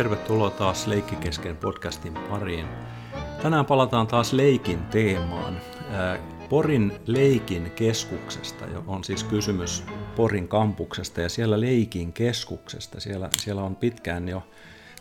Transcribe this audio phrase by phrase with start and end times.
[0.00, 2.66] tervetuloa taas Leikkikesken podcastin pariin.
[3.42, 5.60] Tänään palataan taas leikin teemaan.
[6.48, 9.84] Porin leikin keskuksesta on siis kysymys
[10.16, 13.00] Porin kampuksesta ja siellä leikin keskuksesta.
[13.00, 14.42] Siellä, siellä on pitkään jo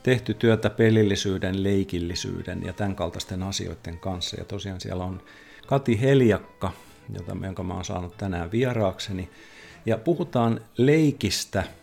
[0.04, 4.38] tehty työtä pelillisyyden, leikillisyyden ja tämän kaltaisten asioiden kanssa.
[4.40, 5.22] Ja tosiaan siellä on
[5.68, 6.72] Kati Heljakka,
[7.14, 9.30] jota, jonka mä oon saanut tänään vieraakseni.
[9.86, 11.64] Ja puhutaan leikistä–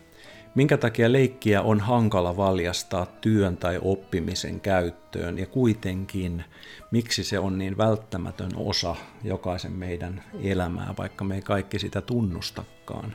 [0.57, 6.43] Minkä takia leikkiä on hankala valjastaa työn tai oppimisen käyttöön ja kuitenkin
[6.91, 13.09] miksi se on niin välttämätön osa jokaisen meidän elämää, vaikka me ei kaikki sitä tunnustakaan.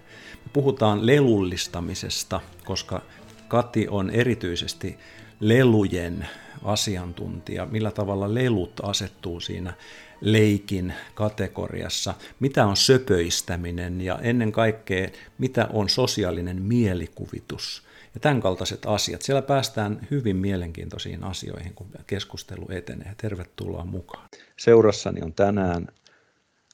[0.44, 3.02] Me puhutaan lelullistamisesta, koska
[3.48, 4.98] Kati on erityisesti
[5.40, 6.28] lelujen
[6.64, 9.74] asiantuntija, millä tavalla lelut asettuu siinä
[10.22, 17.82] leikin kategoriassa, mitä on söpöistäminen ja ennen kaikkea mitä on sosiaalinen mielikuvitus
[18.14, 19.22] ja tämän kaltaiset asiat.
[19.22, 23.14] Siellä päästään hyvin mielenkiintoisiin asioihin, kun keskustelu etenee.
[23.16, 24.28] Tervetuloa mukaan.
[24.58, 25.88] Seurassani on tänään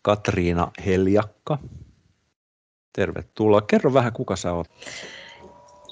[0.03, 1.59] Katriina Heljakka.
[2.93, 3.61] Tervetuloa.
[3.61, 4.67] Kerro vähän, kuka sä oot.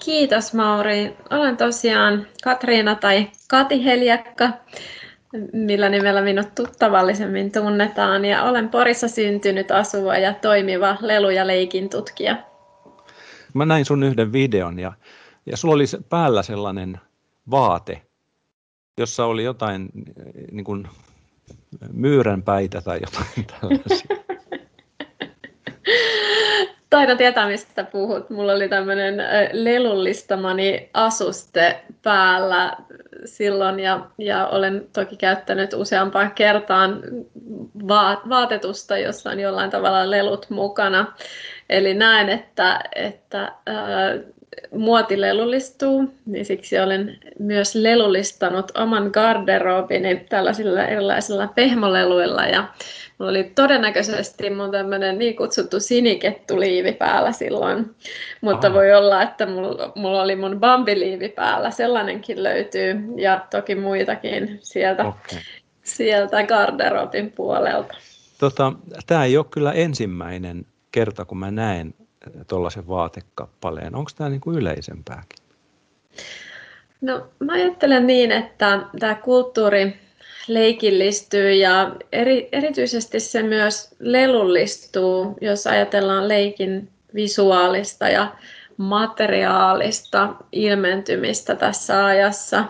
[0.05, 1.17] Kiitos Mauri.
[1.31, 4.53] Olen tosiaan Katriina tai Kati Heljakka
[5.53, 11.89] millä nimellä minut tuttavallisemmin tunnetaan, ja olen Porissa syntynyt, asuva ja toimiva lelu- ja leikin
[11.89, 12.37] tutkija.
[13.55, 14.93] Mä näin sun yhden videon, ja,
[15.47, 17.01] ja sulla oli päällä sellainen
[17.51, 18.03] vaate,
[18.98, 19.89] jossa oli jotain
[20.53, 20.89] niin kuin
[21.93, 24.17] myyränpäitä tai jotain tällaisia.
[26.91, 28.31] Taidan tietää, mistä puhut.
[28.31, 29.15] Mulla oli tämmöinen
[29.53, 32.77] lelullistamani asuste päällä
[33.27, 37.03] silloin ja, ja olen toki käyttänyt useampaan kertaan
[37.89, 41.13] va- vaatetusta, jossa on jollain tavalla lelut mukana.
[41.69, 44.15] Eli näen, että, että ää,
[44.75, 52.69] muoti lelullistuu, niin siksi olen myös lelullistanut oman garderobini tällaisilla erilaisilla pehmoleluilla ja
[53.19, 57.95] Mulla oli todennäköisesti mun tämmöinen niin kutsuttu sinikettuliivi päällä silloin,
[58.41, 58.77] mutta Aha.
[58.77, 65.06] voi olla, että mulla, mulla oli mun bambiliivi päällä, sellainenkin löytyy ja toki muitakin sieltä,
[65.06, 65.39] okay.
[65.83, 67.95] sieltä garderobin puolelta.
[68.41, 68.73] Tota,
[69.06, 71.95] Tämä ei ole kyllä ensimmäinen kerta, kun mä näen
[72.47, 73.94] tuollaisen vaatekappaleen.
[73.94, 75.38] Onko tämä niin kuin yleisempääkin?
[77.00, 80.00] No mä ajattelen niin, että tämä kulttuuri
[80.48, 88.32] leikillistyy ja eri, erityisesti se myös lelullistuu, jos ajatellaan leikin visuaalista ja
[88.76, 92.64] materiaalista ilmentymistä tässä ajassa.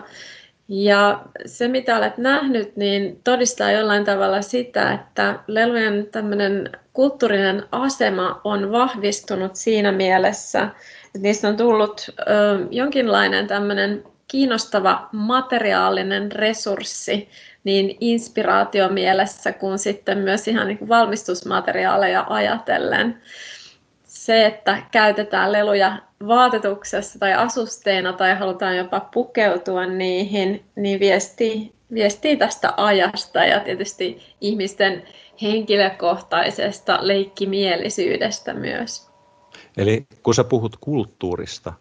[0.69, 8.41] Ja se, mitä olet nähnyt, niin todistaa jollain tavalla sitä, että lelujen tämmöinen kulttuurinen asema
[8.43, 10.61] on vahvistunut siinä mielessä,
[11.05, 12.23] että niistä on tullut ö,
[12.71, 17.29] jonkinlainen tämmöinen kiinnostava materiaalinen resurssi
[17.63, 23.21] niin inspiraatiomielessä kuin sitten myös ihan niin kuin valmistusmateriaaleja ajatellen.
[24.03, 25.97] Se, että käytetään leluja
[26.27, 34.21] vaatetuksessa tai asusteena tai halutaan jopa pukeutua niihin, niin viestii, viestii tästä ajasta ja tietysti
[34.41, 35.03] ihmisten
[35.41, 39.07] henkilökohtaisesta leikkimielisyydestä myös.
[39.77, 41.73] Eli kun sä puhut kulttuurista,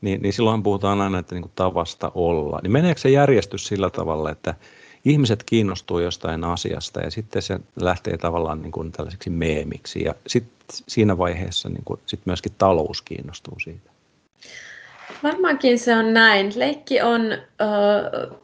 [0.00, 2.60] niin, niin silloin puhutaan aina että niin kuin tavasta olla.
[2.62, 4.54] Niin meneekö se järjestys sillä tavalla, että
[5.06, 10.56] ihmiset kiinnostuu jostain asiasta ja sitten se lähtee tavallaan niin kuin tällaiseksi meemiksi ja sitten
[10.88, 13.90] siinä vaiheessa niin kuin, sit myöskin talous kiinnostuu siitä.
[15.22, 16.52] Varmaankin se on näin.
[16.56, 17.38] Leikki on ö,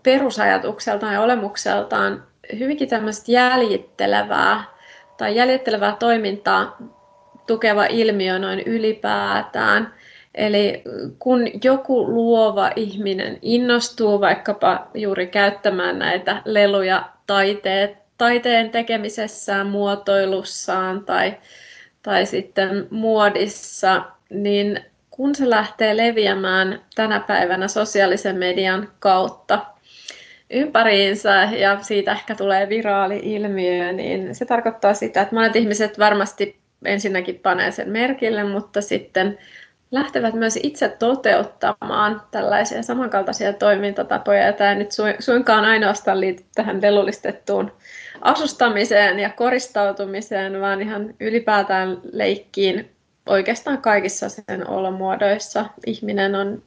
[0.03, 2.25] perusajatukseltaan ja olemukseltaan
[2.59, 4.65] hyvinkin tämmöistä jäljittelevää
[5.17, 6.77] tai jäljittelevää toimintaa
[7.47, 9.95] tukeva ilmiö noin ylipäätään.
[10.35, 10.83] Eli
[11.19, 21.35] kun joku luova ihminen innostuu vaikkapa juuri käyttämään näitä leluja taiteet, taiteen tekemisessään, muotoilussaan tai,
[22.03, 24.81] tai sitten muodissa, niin
[25.11, 29.67] kun se lähtee leviämään tänä päivänä sosiaalisen median kautta
[30.51, 36.57] ympäriinsä ja siitä ehkä tulee viraali ilmiö, niin se tarkoittaa sitä, että monet ihmiset varmasti
[36.85, 39.39] ensinnäkin panee sen merkille, mutta sitten
[39.93, 44.47] lähtevät myös itse toteuttamaan tällaisia samankaltaisia toimintatapoja.
[44.47, 47.73] Ja tämä nyt suinkaan ainoastaan liity tähän lelullistettuun
[48.21, 52.91] asustamiseen ja koristautumiseen, vaan ihan ylipäätään leikkiin
[53.27, 55.67] oikeastaan kaikissa sen olomuodoissa.
[55.87, 56.63] Ihminen on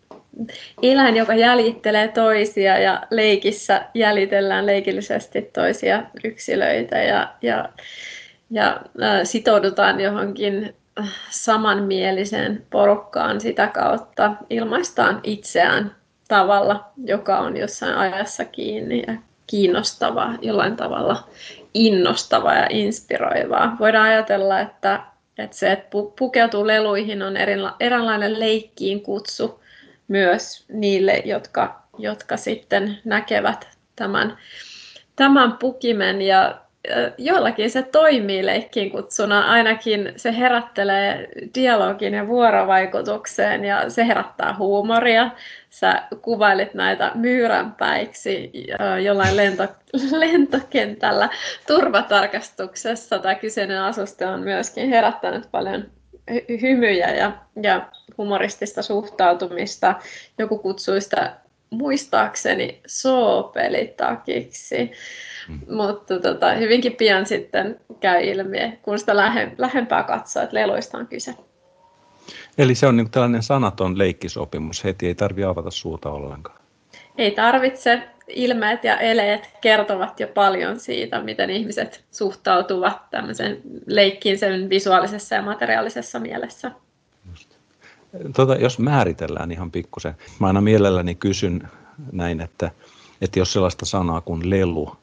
[0.83, 7.69] eläin, joka jäljittelee toisia ja leikissä jäljitellään leikillisesti toisia yksilöitä ja, ja,
[8.51, 8.81] ja
[9.23, 10.75] sitoudutaan johonkin
[11.29, 15.95] samanmieliseen porukkaan sitä kautta ilmaistaan itseään
[16.27, 19.13] tavalla, joka on jossain ajassa kiinni ja
[19.47, 21.29] kiinnostava, jollain tavalla
[21.73, 23.75] innostava ja inspiroivaa.
[23.79, 25.03] Voidaan ajatella, että,
[25.37, 25.87] että se, että
[26.19, 27.37] pukeutuu leluihin, on
[27.79, 29.63] eräänlainen leikkiin kutsu
[30.07, 34.37] myös niille, jotka, jotka sitten näkevät tämän,
[35.15, 36.64] tämän pukimen ja
[37.17, 45.31] joillakin se toimii leikkiin kutsuna, ainakin se herättelee dialogin ja vuorovaikutukseen ja se herättää huumoria.
[45.69, 48.51] Sä kuvailit näitä myyränpäiksi
[49.03, 49.67] jollain lento,
[50.19, 51.29] lentokentällä
[51.67, 53.19] turvatarkastuksessa.
[53.19, 55.85] Tämä kyseinen asuste on myöskin herättänyt paljon
[56.61, 57.87] hymyjä ja, ja
[58.17, 59.95] humoristista suhtautumista.
[60.37, 61.44] Joku kutsui sitä
[61.75, 64.91] muistaakseni soopelitakiksi.
[65.49, 65.75] Mm.
[65.75, 71.07] Mutta tota, hyvinkin pian sitten käy ilmi, kun sitä lähe, lähempää katsoo, että leluista on
[71.07, 71.35] kyse.
[72.57, 76.59] Eli se on niin tällainen sanaton leikkisopimus, heti ei tarvitse avata suuta ollenkaan.
[77.17, 78.01] Ei tarvitse.
[78.27, 85.41] Ilmeet ja eleet kertovat jo paljon siitä, miten ihmiset suhtautuvat tämmöisen leikkiin sen visuaalisessa ja
[85.41, 86.71] materiaalisessa mielessä.
[88.35, 91.67] Tota, jos määritellään ihan pikkusen, mä aina mielelläni kysyn
[92.11, 92.71] näin, että,
[93.21, 94.95] että jos sellaista sanaa kuin lelu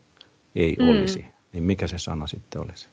[0.55, 0.89] ei mm.
[0.89, 2.89] olisi, niin mikä se sana sitten olisi?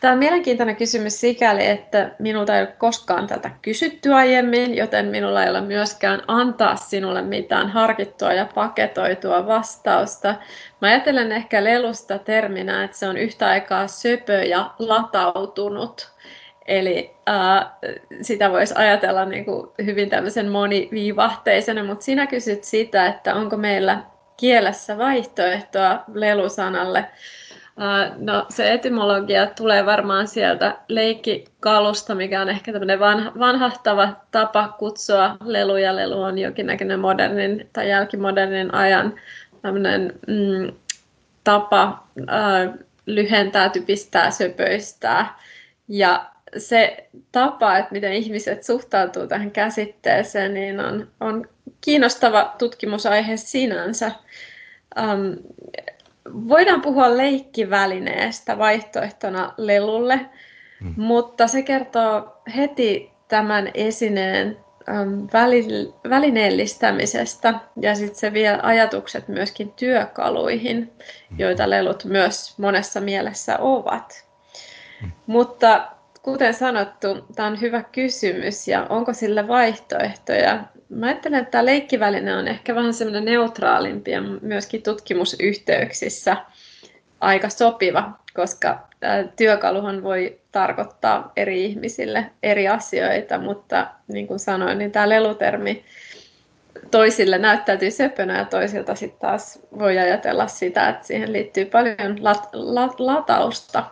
[0.00, 5.44] Tämä on mielenkiintoinen kysymys sikäli, että minulta ei ole koskaan tätä kysytty aiemmin, joten minulla
[5.44, 10.34] ei ole myöskään antaa sinulle mitään harkittua ja paketoitua vastausta.
[10.80, 16.10] Mä ajattelen ehkä lelusta terminä, että se on yhtä aikaa söpö ja latautunut.
[16.70, 17.66] Eli äh,
[18.22, 24.02] sitä voisi ajatella niin kuin hyvin tämmöisen moniviivahteisena, mutta sinä kysyt sitä, että onko meillä
[24.36, 27.04] kielessä vaihtoehtoa lelusanalle.
[28.16, 35.36] No se etymologia tulee varmaan sieltä leikkikalusta, mikä on ehkä tämmöinen vanha, vanhahtava tapa kutsua
[35.44, 35.96] leluja.
[35.96, 39.14] Lelu on jonkinnäköinen modernin tai jälkimodernin ajan
[39.62, 40.72] tämmöinen mm,
[41.44, 42.74] tapa äh,
[43.06, 45.38] lyhentää, typistää, söpöistää.
[45.88, 51.48] Ja se tapa, että miten ihmiset suhtautuu tähän käsitteeseen, niin on, on
[51.80, 54.12] kiinnostava tutkimusaihe sinänsä.
[55.00, 55.36] Um,
[56.48, 60.20] voidaan puhua leikkivälineestä vaihtoehtona lelulle,
[60.80, 60.94] mm.
[60.96, 64.56] mutta se kertoo heti tämän esineen
[65.02, 65.28] um,
[66.10, 70.92] välineellistämisestä ja sitten se vie ajatukset myöskin työkaluihin,
[71.30, 71.38] mm.
[71.38, 74.24] joita lelut myös monessa mielessä ovat.
[75.02, 75.10] Mm.
[75.26, 75.88] Mutta
[76.22, 80.64] kuten sanottu, tämä on hyvä kysymys ja onko sille vaihtoehtoja?
[80.88, 86.36] Mä ajattelen, että tämä leikkiväline on ehkä vähän semmoinen neutraalimpi ja myöskin tutkimusyhteyksissä
[87.20, 88.88] aika sopiva, koska
[89.36, 95.84] työkaluhan voi tarkoittaa eri ihmisille eri asioita, mutta niin kuin sanoin, niin tämä lelutermi
[96.90, 102.50] toisille näyttäytyy söpönä ja toisilta sitten taas voi ajatella sitä, että siihen liittyy paljon lat-
[102.52, 103.84] lat- latausta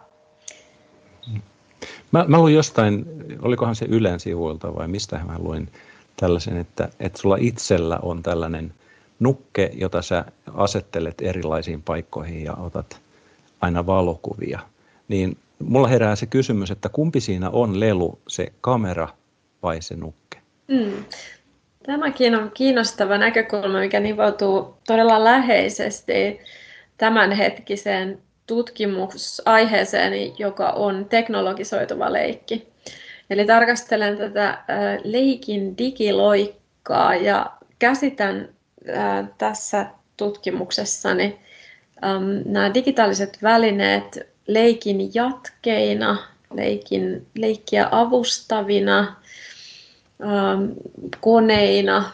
[2.13, 3.05] Mä, mä luin jostain,
[3.43, 5.69] olikohan se Ylen sivuilta vai mistä mä luin
[6.17, 8.75] tällaisen, että, että sulla itsellä on tällainen
[9.21, 13.01] nukke, jota sä asettelet erilaisiin paikkoihin ja otat
[13.61, 14.59] aina valokuvia.
[15.09, 19.09] Niin mulla herää se kysymys, että kumpi siinä on lelu, se kamera
[19.63, 20.39] vai se nukke?
[20.69, 21.05] Mm.
[21.87, 26.41] Tämäkin on kiinnostava näkökulma, mikä nivoutuu todella läheisesti
[26.99, 32.69] tämänhetkiseen tutkimusaiheeseeni, joka on teknologisoituva leikki.
[33.31, 34.65] Eli tarkastelen tätä
[35.05, 38.49] leikin digiloikkaa ja käsitän
[39.39, 39.87] tässä
[40.17, 41.39] tutkimuksessani
[42.45, 46.17] nämä digitaaliset välineet leikin jatkeina,
[46.55, 49.17] leikin, leikkiä avustavina,
[51.21, 52.11] koneina.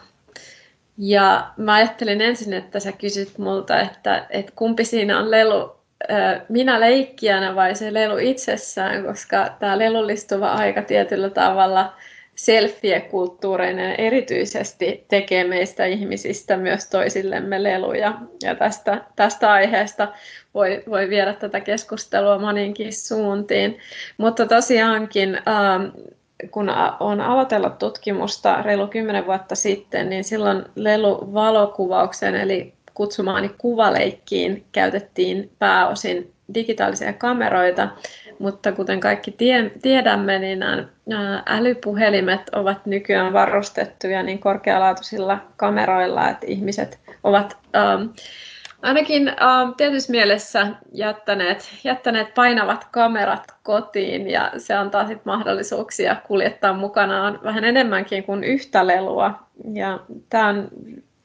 [0.97, 5.74] Ja mä ajattelin ensin, että sä kysyt multa, että, että kumpi siinä on lelu
[6.49, 11.93] minä leikkijänä vai se lelu itsessään, koska tämä lelullistuva aika tietyllä tavalla
[12.35, 18.13] selfie-kulttuurinen erityisesti tekee meistä ihmisistä myös toisillemme leluja.
[18.43, 20.07] Ja tästä, tästä aiheesta
[20.53, 23.79] voi, voi viedä tätä keskustelua moninkin suuntiin.
[24.17, 25.39] Mutta tosiaankin,
[26.51, 26.69] kun
[26.99, 36.31] on aloitellut tutkimusta reilu kymmenen vuotta sitten, niin silloin lelu-valokuvauksen eli kutsumaani kuvaleikkiin käytettiin pääosin
[36.53, 37.89] digitaalisia kameroita,
[38.39, 40.59] mutta kuten kaikki tie, tiedämme, niin
[41.05, 48.01] nämä älypuhelimet ovat nykyään varustettuja niin korkealaatuisilla kameroilla, että ihmiset ovat ähm,
[48.81, 49.35] ainakin äh,
[49.77, 57.63] tietyssä mielessä jättäneet, jättäneet painavat kamerat kotiin ja se antaa sitten mahdollisuuksia kuljettaa mukanaan vähän
[57.63, 59.39] enemmänkin kuin yhtä lelua.
[59.73, 59.99] Ja
[60.29, 60.69] tämä on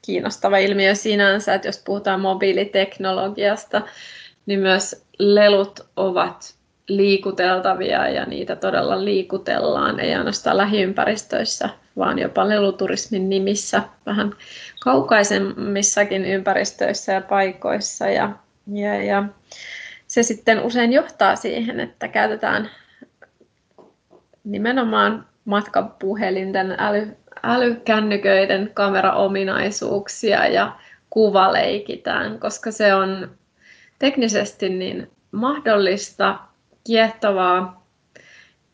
[0.03, 3.83] kiinnostava ilmiö sinänsä, että jos puhutaan mobiiliteknologiasta,
[4.47, 6.55] niin myös lelut ovat
[6.89, 14.33] liikuteltavia ja niitä todella liikutellaan, ei ainoastaan lähiympäristöissä, vaan jopa leluturismin nimissä vähän
[14.81, 18.09] kaukaisemmissakin ympäristöissä ja paikoissa.
[18.09, 18.31] Ja,
[18.73, 19.25] ja, ja
[20.07, 22.71] se sitten usein johtaa siihen, että käytetään
[24.45, 30.77] nimenomaan matkapuhelinten, äly, älykännyköiden kameraominaisuuksia ja
[31.11, 33.31] kuvaleikitään, koska se on
[33.99, 36.39] teknisesti niin mahdollista,
[36.87, 37.87] kiehtovaa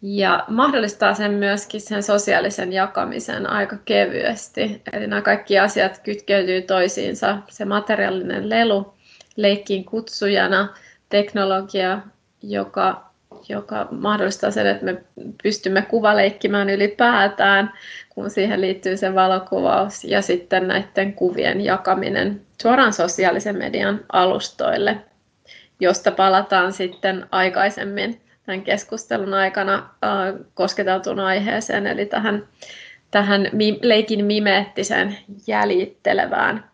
[0.02, 4.82] ja mahdollistaa sen myöskin sen sosiaalisen jakamisen aika kevyesti.
[4.92, 7.38] Eli nämä kaikki asiat kytkeytyy toisiinsa.
[7.48, 8.94] Se materiaalinen lelu
[9.36, 10.74] leikkiin kutsujana,
[11.08, 11.98] teknologia,
[12.42, 13.05] joka,
[13.48, 15.02] joka mahdollistaa sen, että me
[15.42, 17.72] pystymme kuvaleikkimään ylipäätään,
[18.08, 24.96] kun siihen liittyy se valokuvaus ja sitten näiden kuvien jakaminen suoraan sosiaalisen median alustoille
[25.80, 32.48] josta palataan sitten aikaisemmin tämän keskustelun aikana äh, kosketeltuun aiheeseen, eli tähän,
[33.10, 33.50] tähän
[33.82, 36.70] leikin mimeettiseen jäljittelevään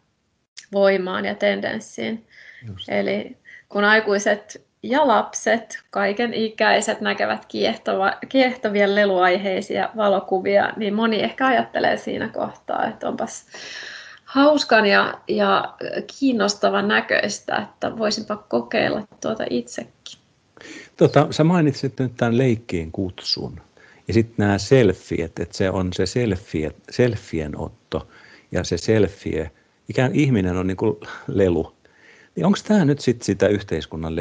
[0.72, 2.26] voimaan ja tendenssiin.
[2.66, 2.88] Just.
[2.88, 3.36] Eli
[3.68, 11.96] kun aikuiset ja lapset, kaiken ikäiset näkevät kiehtova, kiehtovia leluaiheisia valokuvia, niin moni ehkä ajattelee
[11.96, 13.46] siinä kohtaa, että onpas
[14.24, 15.74] hauskan ja, ja
[16.18, 20.18] kiinnostavan näköistä, että voisinpa kokeilla tuota itsekin.
[20.96, 23.60] Tota, sä mainitsit nyt tämän leikkiin kutsun.
[24.08, 28.08] Ja sitten nämä selfiet, että se on se selfie, selfien otto
[28.52, 29.50] ja se selfie,
[29.88, 30.96] ikään ihminen on niin kuin
[31.26, 31.74] lelu.
[32.36, 34.16] Niin onko tämä nyt sitten sitä yhteiskunnan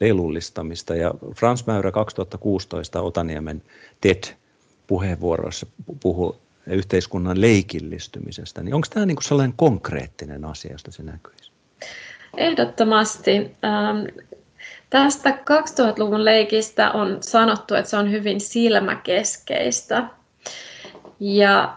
[0.00, 0.94] lelullistamista?
[0.94, 3.62] Ja Frans Mäyrä 2016 Otaniemen
[4.00, 5.66] TED-puheenvuorossa
[6.00, 6.36] puhui
[6.66, 11.52] yhteiskunnan leikillistymisestä, niin onko tämä niin kuin sellainen konkreettinen asia, josta se näkyisi?
[12.36, 13.36] Ehdottomasti.
[13.64, 14.26] Ähm,
[14.90, 20.08] tästä 2000-luvun leikistä on sanottu, että se on hyvin silmäkeskeistä.
[21.20, 21.76] Ja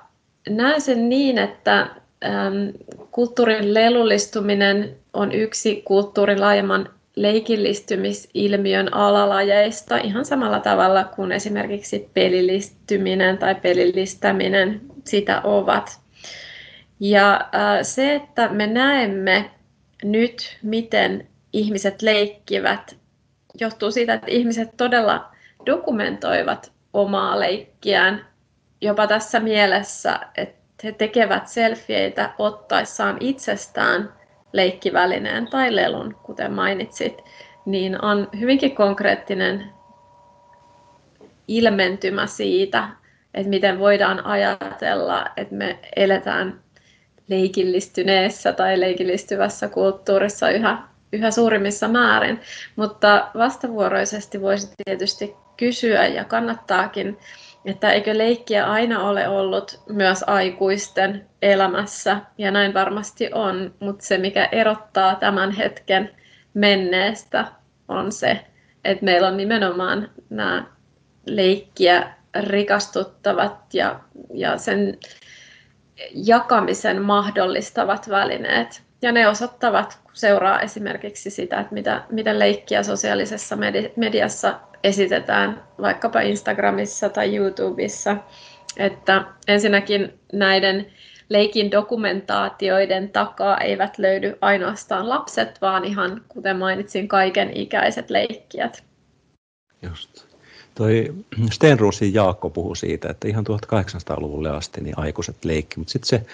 [0.49, 10.59] näen sen niin, että ähm, kulttuurin lelullistuminen on yksi kulttuurin laajemman leikillistymisilmiön alalajeista ihan samalla
[10.59, 15.99] tavalla kuin esimerkiksi pelillistyminen tai pelillistäminen sitä ovat.
[16.99, 17.49] Ja
[17.81, 19.51] se, että me näemme
[20.03, 22.95] nyt, miten ihmiset leikkivät,
[23.59, 25.31] johtuu siitä, että ihmiset todella
[25.65, 28.25] dokumentoivat omaa leikkiään
[28.81, 34.13] jopa tässä mielessä, että he tekevät selfieitä ottaessaan itsestään
[34.53, 37.21] leikkivälineen tai lelun, kuten mainitsit,
[37.65, 39.69] niin on hyvinkin konkreettinen
[41.47, 42.89] ilmentymä siitä,
[43.33, 46.59] että miten voidaan ajatella, että me eletään
[47.27, 50.77] leikillistyneessä tai leikillistyvässä kulttuurissa yhä,
[51.13, 52.39] yhä suurimmissa määrin.
[52.75, 57.17] Mutta vastavuoroisesti voisi tietysti kysyä ja kannattaakin
[57.65, 64.17] että eikö leikkiä aina ole ollut myös aikuisten elämässä, ja näin varmasti on, mutta se
[64.17, 66.11] mikä erottaa tämän hetken
[66.53, 67.45] menneestä
[67.87, 68.45] on se,
[68.85, 70.65] että meillä on nimenomaan nämä
[71.25, 73.99] leikkiä rikastuttavat ja,
[74.33, 74.97] ja sen
[76.13, 78.81] jakamisen mahdollistavat välineet.
[79.01, 83.57] Ja ne osoittavat, kun seuraa esimerkiksi sitä, että mitä, mitä leikkiä sosiaalisessa
[83.95, 88.17] mediassa esitetään vaikkapa Instagramissa tai YouTubessa,
[88.77, 90.91] että ensinnäkin näiden
[91.29, 98.83] leikin dokumentaatioiden takaa eivät löydy ainoastaan lapset, vaan ihan, kuten mainitsin, kaiken ikäiset leikkijät.
[99.81, 100.25] Just.
[100.75, 101.13] Toi
[101.51, 106.25] Stenruusin Jaakko puhui siitä, että ihan 1800-luvulle asti niin aikuiset leikki, mutta sitten se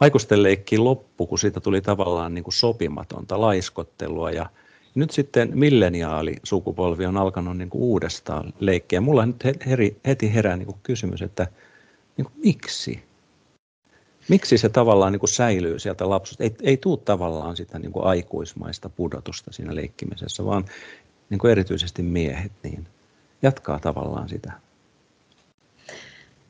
[0.00, 4.46] aikuisten leikki loppu, kun siitä tuli tavallaan niin kuin sopimatonta laiskottelua ja
[4.96, 9.00] nyt sitten milleniaalisukupolvi on alkanut niin kuin uudestaan leikkiä.
[9.00, 9.44] Mulla nyt
[10.06, 11.46] heti herää niin kuin kysymys, että
[12.16, 13.02] niin kuin, miksi?
[14.28, 16.44] Miksi se tavallaan niin kuin säilyy sieltä lapsusta?
[16.44, 20.64] Ei, ei tule tavallaan sitä niin kuin aikuismaista pudotusta siinä leikkimisessä, vaan
[21.30, 22.86] niin kuin erityisesti miehet niin
[23.42, 24.52] jatkaa tavallaan sitä.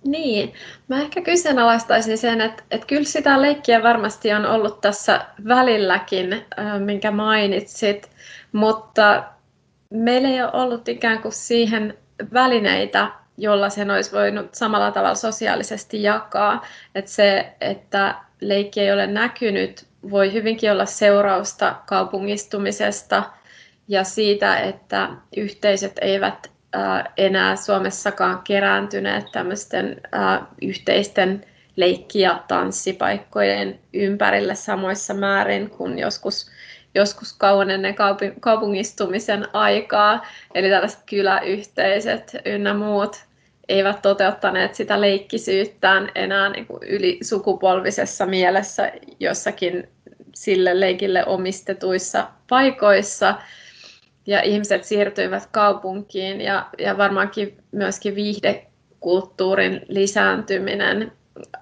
[0.05, 0.55] Niin,
[0.89, 6.45] mä ehkä kyseenalaistaisin sen, että, että kyllä sitä leikkiä varmasti on ollut tässä välilläkin,
[6.79, 8.11] minkä mainitsit,
[8.53, 9.25] mutta
[9.91, 11.99] meillä ei ole ollut ikään kuin siihen
[12.33, 16.67] välineitä, jolla sen olisi voinut samalla tavalla sosiaalisesti jakaa.
[16.95, 23.23] Että se, että leikki ei ole näkynyt voi hyvinkin olla seurausta kaupungistumisesta
[23.89, 26.51] ja siitä, että yhteisöt eivät
[27.17, 30.01] enää Suomessakaan kerääntyneet tämmöisten
[30.63, 31.45] yhteisten
[31.77, 36.51] leikki- ja tanssipaikkojen ympärille samoissa määrin kuin joskus,
[36.95, 37.95] joskus kauan ennen
[38.41, 40.27] kaupungistumisen aikaa.
[40.55, 43.17] Eli tällaiset kyläyhteisöt ynnä muut
[43.69, 49.89] eivät toteuttaneet sitä leikkisyyttään enää niin kuin yli sukupolvisessa mielessä jossakin
[50.35, 53.35] sille leikille omistetuissa paikoissa.
[54.27, 61.13] Ja ihmiset siirtyivät kaupunkiin ja, ja varmaankin myöskin viihdekulttuurin lisääntyminen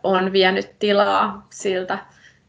[0.02, 1.98] on vienyt tilaa siltä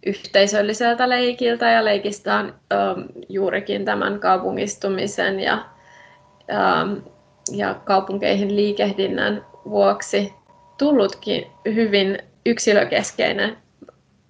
[0.06, 5.66] yhteisölliseltä leikiltä ja leikistä on ähm, juurikin tämän kaupungistumisen ja,
[6.54, 6.94] ähm,
[7.52, 10.34] ja kaupunkeihin liikehdinnän vuoksi
[10.78, 13.58] tullutkin hyvin yksilökeskeinen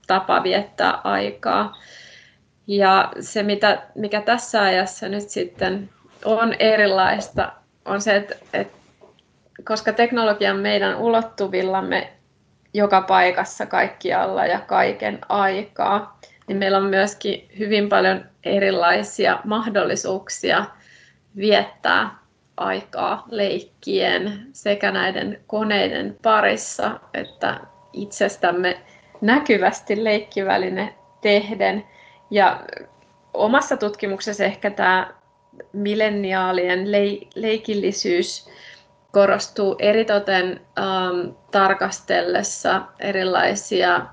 [0.08, 1.74] tapa viettää aikaa.
[2.68, 5.90] Ja se, mitä, mikä tässä ajassa nyt sitten
[6.26, 7.52] on erilaista,
[7.86, 8.78] on se, että, että
[9.64, 12.12] koska teknologia on meidän ulottuvillamme
[12.74, 20.66] joka paikassa, kaikkialla ja kaiken aikaa, niin meillä on myöskin hyvin paljon erilaisia mahdollisuuksia
[21.36, 22.10] viettää
[22.58, 27.60] aikaa leikkien sekä näiden koneiden parissa että
[27.94, 28.78] itsestämme
[29.22, 31.84] näkyvästi leikkiväline tehden.
[32.32, 32.66] Ja
[33.34, 35.14] omassa tutkimuksessa ehkä tämä
[35.74, 36.92] milleniaalien
[37.36, 38.50] leikillisyys
[39.12, 44.06] korostuu eritoten ähm, tarkastellessa erilaisia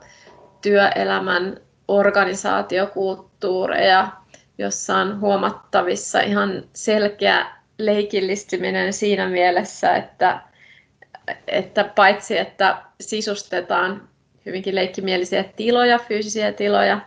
[0.62, 4.08] työelämän organisaatiokulttuureja,
[4.58, 7.46] jossa on huomattavissa ihan selkeä
[7.78, 10.42] leikillistyminen siinä mielessä, että,
[11.46, 14.08] että paitsi että sisustetaan
[14.46, 17.00] hyvinkin leikkimielisiä tiloja, fyysisiä tiloja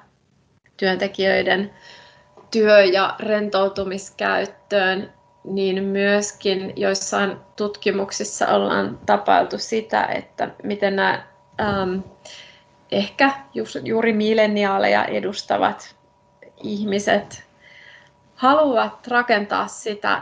[0.77, 1.73] työntekijöiden
[2.51, 5.13] työ- ja rentoutumiskäyttöön,
[5.43, 11.23] niin myöskin joissain tutkimuksissa ollaan tapailtu sitä, että miten nämä
[11.61, 11.99] ähm,
[12.91, 13.31] ehkä
[13.83, 15.95] juuri milleniaaleja edustavat
[16.63, 17.43] ihmiset
[18.35, 20.21] haluavat rakentaa sitä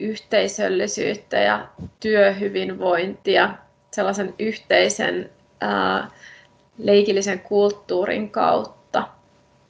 [0.00, 1.68] yhteisöllisyyttä ja
[2.00, 3.50] työhyvinvointia
[3.90, 5.30] sellaisen yhteisen
[5.62, 6.10] äh,
[6.78, 8.75] leikillisen kulttuurin kautta,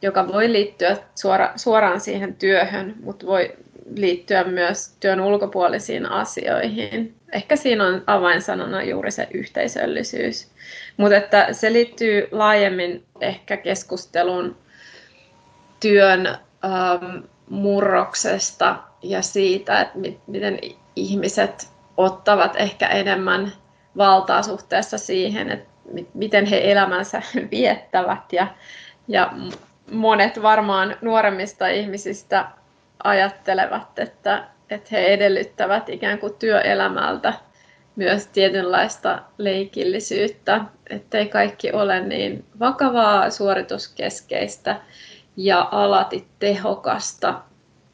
[0.03, 3.57] joka voi liittyä suora, suoraan siihen työhön, mutta voi
[3.97, 7.15] liittyä myös työn ulkopuolisiin asioihin.
[7.33, 10.49] Ehkä siinä on avainsanana juuri se yhteisöllisyys.
[10.97, 14.57] Mutta että se liittyy laajemmin ehkä keskustelun
[15.81, 20.59] työn ähm, murroksesta ja siitä, että mi- miten
[20.97, 23.53] ihmiset ottavat ehkä enemmän
[23.97, 28.33] valtaa suhteessa siihen, että mi- miten he elämänsä viettävät.
[28.33, 28.47] Ja,
[29.09, 29.33] ja
[29.91, 32.49] monet varmaan nuoremmista ihmisistä
[33.05, 37.33] ajattelevat, että, että he edellyttävät ikään kuin työelämältä
[37.97, 44.81] myös tietynlaista leikillisyyttä, ettei kaikki ole niin vakavaa, suorituskeskeistä
[45.37, 47.43] ja alati tehokasta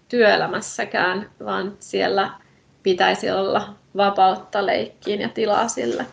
[0.09, 2.31] työelämässäkään, vaan siellä
[2.83, 6.07] pitäisi olla vapautta leikkiin ja tilaa sille.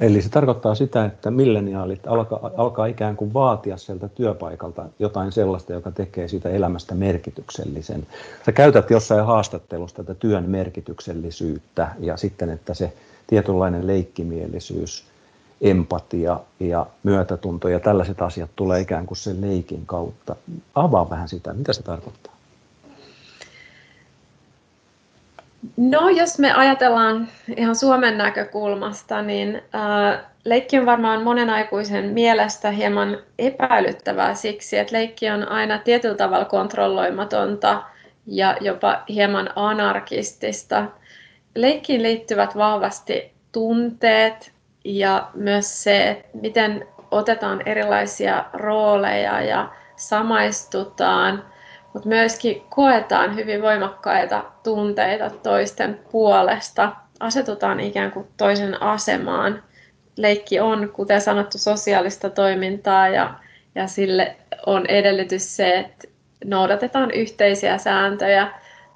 [0.00, 5.72] Eli se tarkoittaa sitä, että milleniaalit alkaa, alkaa ikään kuin vaatia sieltä työpaikalta jotain sellaista,
[5.72, 8.06] joka tekee siitä elämästä merkityksellisen.
[8.46, 12.92] Sä käytät jossain haastattelussa tätä työn merkityksellisyyttä ja sitten, että se
[13.26, 15.04] tietynlainen leikkimielisyys,
[15.60, 20.36] empatia ja myötätunto ja tällaiset asiat tulee ikään kuin sen leikin kautta.
[20.74, 22.39] Avaa vähän sitä, mitä se tarkoittaa.
[25.76, 32.70] No, jos me ajatellaan ihan Suomen näkökulmasta, niin äh, leikki on varmaan monen aikuisen mielestä
[32.70, 37.82] hieman epäilyttävää siksi, että leikki on aina tietyllä tavalla kontrolloimatonta
[38.26, 40.84] ja jopa hieman anarkistista.
[41.54, 44.52] Leikkiin liittyvät vahvasti tunteet
[44.84, 51.42] ja myös se, että miten otetaan erilaisia rooleja ja samaistutaan–
[51.92, 59.62] mutta myöskin koetaan hyvin voimakkaita tunteita toisten puolesta, asetutaan ikään kuin toisen asemaan.
[60.16, 63.34] Leikki on, kuten sanottu, sosiaalista toimintaa ja,
[63.74, 66.08] ja sille on edellytys se, että
[66.44, 68.48] noudatetaan yhteisiä sääntöjä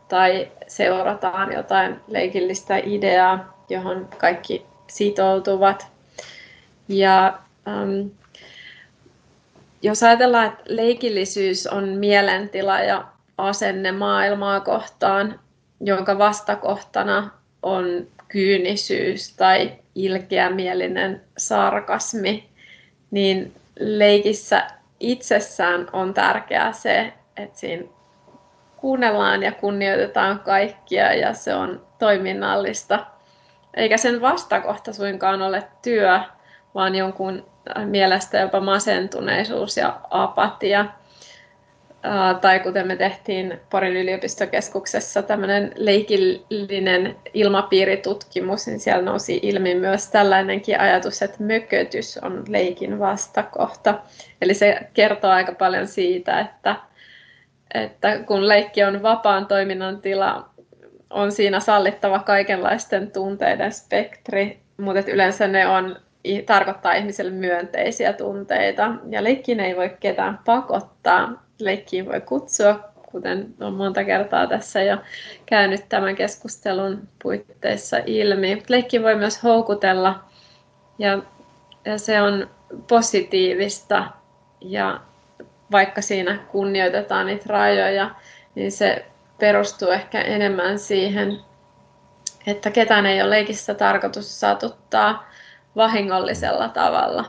[0.08, 5.86] tai seurataan jotain leikillistä ideaa, johon kaikki sitoutuvat.
[6.88, 8.06] Ja ähm,
[9.84, 13.04] jos ajatellaan, että leikillisyys on mielentila ja
[13.38, 15.40] asenne maailmaa kohtaan,
[15.80, 17.30] jonka vastakohtana
[17.62, 22.48] on kyynisyys tai ilkeämielinen sarkasmi,
[23.10, 24.66] niin leikissä
[25.00, 27.84] itsessään on tärkeää se, että siinä
[28.76, 33.06] kuunnellaan ja kunnioitetaan kaikkia ja se on toiminnallista.
[33.74, 36.20] Eikä sen vastakohta suinkaan ole työ,
[36.74, 37.46] vaan jonkun
[37.86, 40.86] mielestä jopa masentuneisuus ja apatia
[42.40, 50.80] tai kuten me tehtiin Porin yliopistokeskuksessa tämmöinen leikillinen ilmapiiritutkimus, niin siellä nousi ilmi myös tällainenkin
[50.80, 53.98] ajatus, että mökötys on leikin vastakohta.
[54.42, 56.76] Eli se kertoo aika paljon siitä, että,
[57.74, 60.48] että kun leikki on vapaan toiminnan tila,
[61.10, 65.96] on siinä sallittava kaikenlaisten tunteiden spektri, mutta yleensä ne on
[66.46, 68.94] tarkoittaa ihmiselle myönteisiä tunteita.
[69.10, 74.96] Ja leikkiin ei voi ketään pakottaa, leikkiin voi kutsua, kuten on monta kertaa tässä jo
[75.46, 78.62] käynyt tämän keskustelun puitteissa ilmi.
[78.68, 80.24] Leikkiin voi myös houkutella
[80.98, 81.18] ja,
[81.84, 82.50] ja se on
[82.88, 84.04] positiivista
[84.60, 85.00] ja
[85.72, 88.10] vaikka siinä kunnioitetaan niitä rajoja,
[88.54, 89.04] niin se
[89.38, 91.38] perustuu ehkä enemmän siihen,
[92.46, 95.33] että ketään ei ole leikissä tarkoitus satuttaa
[95.76, 97.24] vahingollisella tavalla.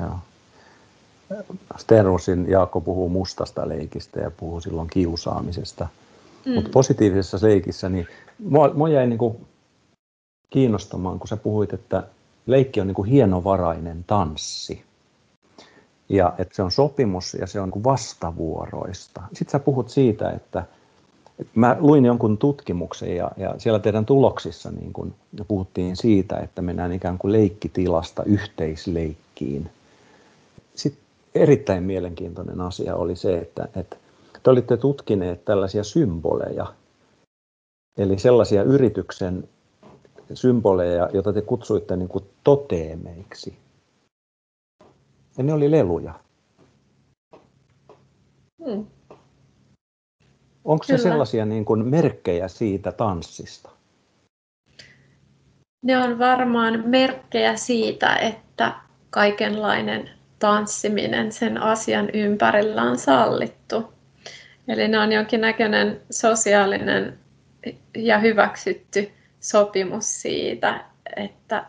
[0.00, 0.18] Joo.
[1.78, 5.88] Stenrosin Jaakko puhuu mustasta leikistä ja puhuu silloin kiusaamisesta.
[6.46, 6.54] Mm.
[6.54, 8.06] Mutta positiivisessa leikissä, niin
[8.38, 9.46] mua, mua jäi niin kuin
[10.50, 12.02] kiinnostamaan, kun sä puhuit, että
[12.46, 14.84] leikki on niin kuin hienovarainen tanssi.
[16.08, 19.22] Ja että se on sopimus ja se on niin vastavuoroista.
[19.32, 20.64] Sitten sä puhut siitä, että,
[21.54, 25.14] mä luin jonkun tutkimuksen ja, ja siellä teidän tuloksissa niin kun
[25.48, 29.70] puhuttiin siitä, että mennään ikään kuin leikkitilasta yhteisleikkiin.
[30.74, 31.02] Sitten
[31.34, 33.96] erittäin mielenkiintoinen asia oli se, että, että
[34.42, 36.66] te olitte tutkineet tällaisia symboleja,
[37.98, 39.48] eli sellaisia yrityksen
[40.34, 43.56] symboleja, joita te kutsuitte niin kuin toteemeiksi.
[45.38, 46.14] Ja ne oli leluja.
[48.64, 48.86] Hmm.
[50.64, 53.70] Onko se sellaisia niin kuin merkkejä siitä tanssista?
[55.84, 58.72] Ne on varmaan merkkejä siitä, että
[59.10, 63.92] kaikenlainen tanssiminen sen asian ympärillä on sallittu.
[64.68, 67.18] Eli ne on jonkinnäköinen sosiaalinen
[67.96, 70.84] ja hyväksytty sopimus siitä,
[71.16, 71.64] että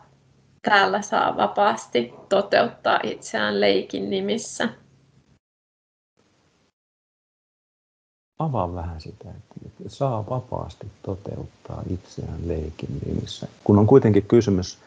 [0.62, 4.70] täällä saa vapaasti toteuttaa itseään leikin nimissä.
[8.44, 9.30] Avaa vähän sitä,
[9.66, 13.48] että saa vapaasti toteuttaa itseään leikin nimissä.
[13.64, 14.78] Kun on kuitenkin kysymys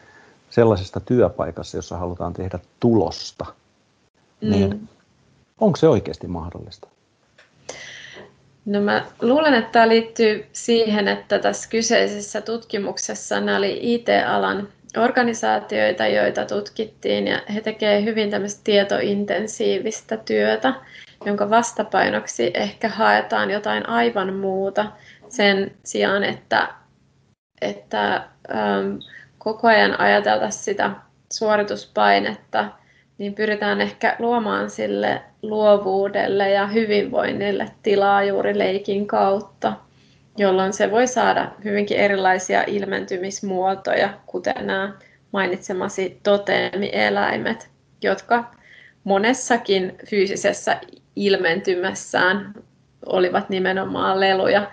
[0.49, 3.45] sellaisesta työpaikassa, jossa halutaan tehdä tulosta,
[4.41, 4.87] niin mm.
[5.59, 6.87] onko se oikeasti mahdollista?
[8.65, 14.67] No mä luulen, että tämä liittyy siihen, että tässä kyseisessä tutkimuksessa nämä oli IT-alan
[14.97, 20.73] organisaatioita, joita tutkittiin ja he tekevät hyvin tämmöistä tietointensiivistä työtä,
[21.25, 24.85] jonka vastapainoksi ehkä haetaan jotain aivan muuta
[25.29, 26.67] sen sijaan, että,
[27.61, 28.95] että ähm,
[29.37, 30.91] koko ajan ajateltaisiin sitä
[31.33, 32.65] suorituspainetta–
[33.17, 39.73] niin pyritään ehkä luomaan sille luovuudelle ja hyvinvoinnille tilaa juuri leikin kautta,
[40.37, 44.93] jolloin se voi saada hyvinkin erilaisia ilmentymismuotoja, kuten nämä
[45.31, 47.69] mainitsemasi toteemieläimet,
[48.01, 48.51] jotka
[49.03, 50.81] monessakin fyysisessä
[51.17, 52.53] ilmentymässään
[53.05, 54.71] olivat nimenomaan leluja.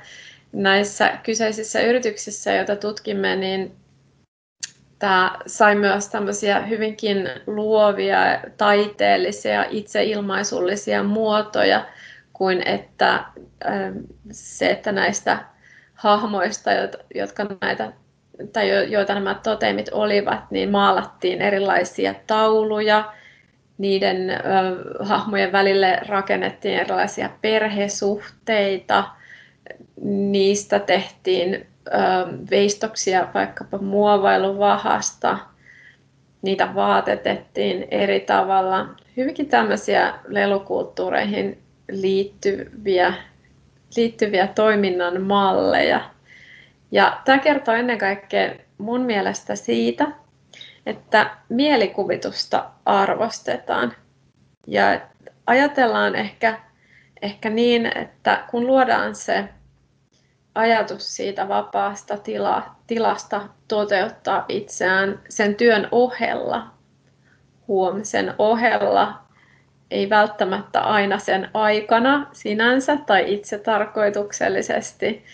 [0.53, 3.77] Näissä kyseisissä yrityksissä, joita tutkimme, niin
[4.99, 8.17] Tämä sai myös tämmöisiä hyvinkin luovia,
[8.57, 11.87] taiteellisia, itseilmaisullisia muotoja,
[12.33, 13.15] kuin että
[13.67, 13.97] ähm,
[14.31, 15.39] se, että näistä
[15.95, 16.71] hahmoista,
[17.15, 17.93] jotka näitä,
[18.53, 23.13] tai joita nämä toteimit olivat, niin maalattiin erilaisia tauluja,
[23.79, 24.37] niiden ö,
[25.05, 29.05] hahmojen välille rakennettiin erilaisia perhesuhteita,
[30.05, 31.67] niistä tehtiin
[32.51, 35.39] veistoksia vaikkapa muovailuvahasta.
[36.43, 38.89] Niitä vaatetettiin eri tavalla.
[39.17, 41.59] Hyvinkin tämmöisiä lelukulttuureihin
[41.91, 43.15] liittyviä,
[43.97, 46.01] liittyviä toiminnan malleja.
[46.91, 50.07] Ja tämä kertoo ennen kaikkea mun mielestä siitä,
[50.87, 53.93] että mielikuvitusta arvostetaan.
[54.67, 55.01] Ja
[55.47, 56.61] ajatellaan ehkä,
[57.23, 59.49] ehkä niin, että kun luodaan se
[60.55, 66.67] ajatus siitä vapaasta tila, tilasta toteuttaa itseään sen työn ohella,
[67.69, 69.25] huom, sen ohella,
[69.91, 75.25] ei välttämättä aina sen aikana sinänsä tai itse tarkoituksellisesti,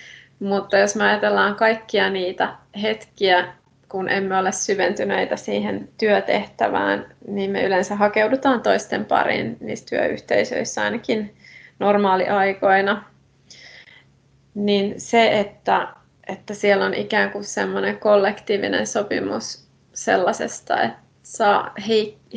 [0.40, 3.54] mutta jos me ajatellaan kaikkia niitä hetkiä
[3.90, 11.34] kun emme ole syventyneitä siihen työtehtävään, niin me yleensä hakeudutaan toisten pariin niissä työyhteisöissä ainakin
[11.78, 13.04] normaaliaikoina.
[14.54, 15.88] Niin se, että,
[16.28, 21.74] että siellä on ikään kuin semmoinen kollektiivinen sopimus sellaisesta, että saa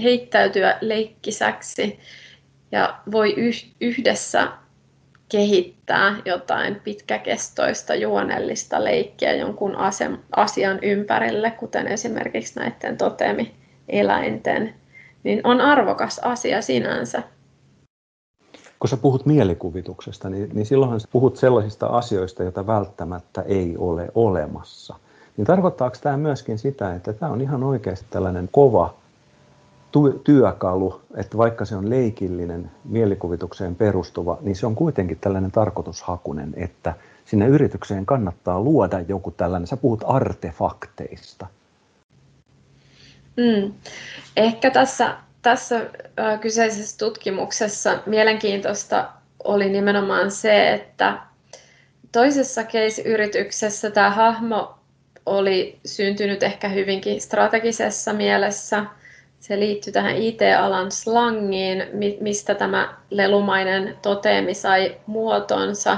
[0.03, 1.99] heittäytyä leikkisäksi
[2.71, 3.35] ja voi
[3.81, 4.47] yhdessä
[5.29, 9.75] kehittää jotain pitkäkestoista juonellista leikkiä jonkun
[10.35, 14.73] asian ympärille, kuten esimerkiksi näiden totemieläinten,
[15.23, 17.23] niin on arvokas asia sinänsä.
[18.79, 24.11] Kun sä puhut mielikuvituksesta, niin, niin silloinhan sä puhut sellaisista asioista, joita välttämättä ei ole
[24.15, 24.95] olemassa.
[25.37, 28.95] Niin tarkoittaako tämä myöskin sitä, että tämä on ihan oikeasti tällainen kova
[30.23, 36.93] työkalu, että vaikka se on leikillinen, mielikuvitukseen perustuva, niin se on kuitenkin tällainen tarkoitushakunen, että
[37.25, 41.47] sinne yritykseen kannattaa luoda joku tällainen, sä puhut artefakteista.
[43.37, 43.73] Mm.
[44.37, 45.89] Ehkä tässä, tässä
[46.41, 49.09] kyseisessä tutkimuksessa mielenkiintoista
[49.43, 51.19] oli nimenomaan se, että
[52.11, 54.75] toisessa case-yrityksessä tämä hahmo
[55.25, 58.85] oli syntynyt ehkä hyvinkin strategisessa mielessä–
[59.43, 61.83] se liittyy tähän IT-alan slangiin,
[62.21, 65.97] mistä tämä lelumainen toteemi sai muotonsa.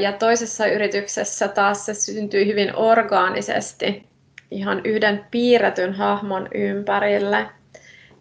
[0.00, 4.06] Ja toisessa yrityksessä taas se syntyi hyvin orgaanisesti
[4.50, 7.46] ihan yhden piirretyn hahmon ympärille.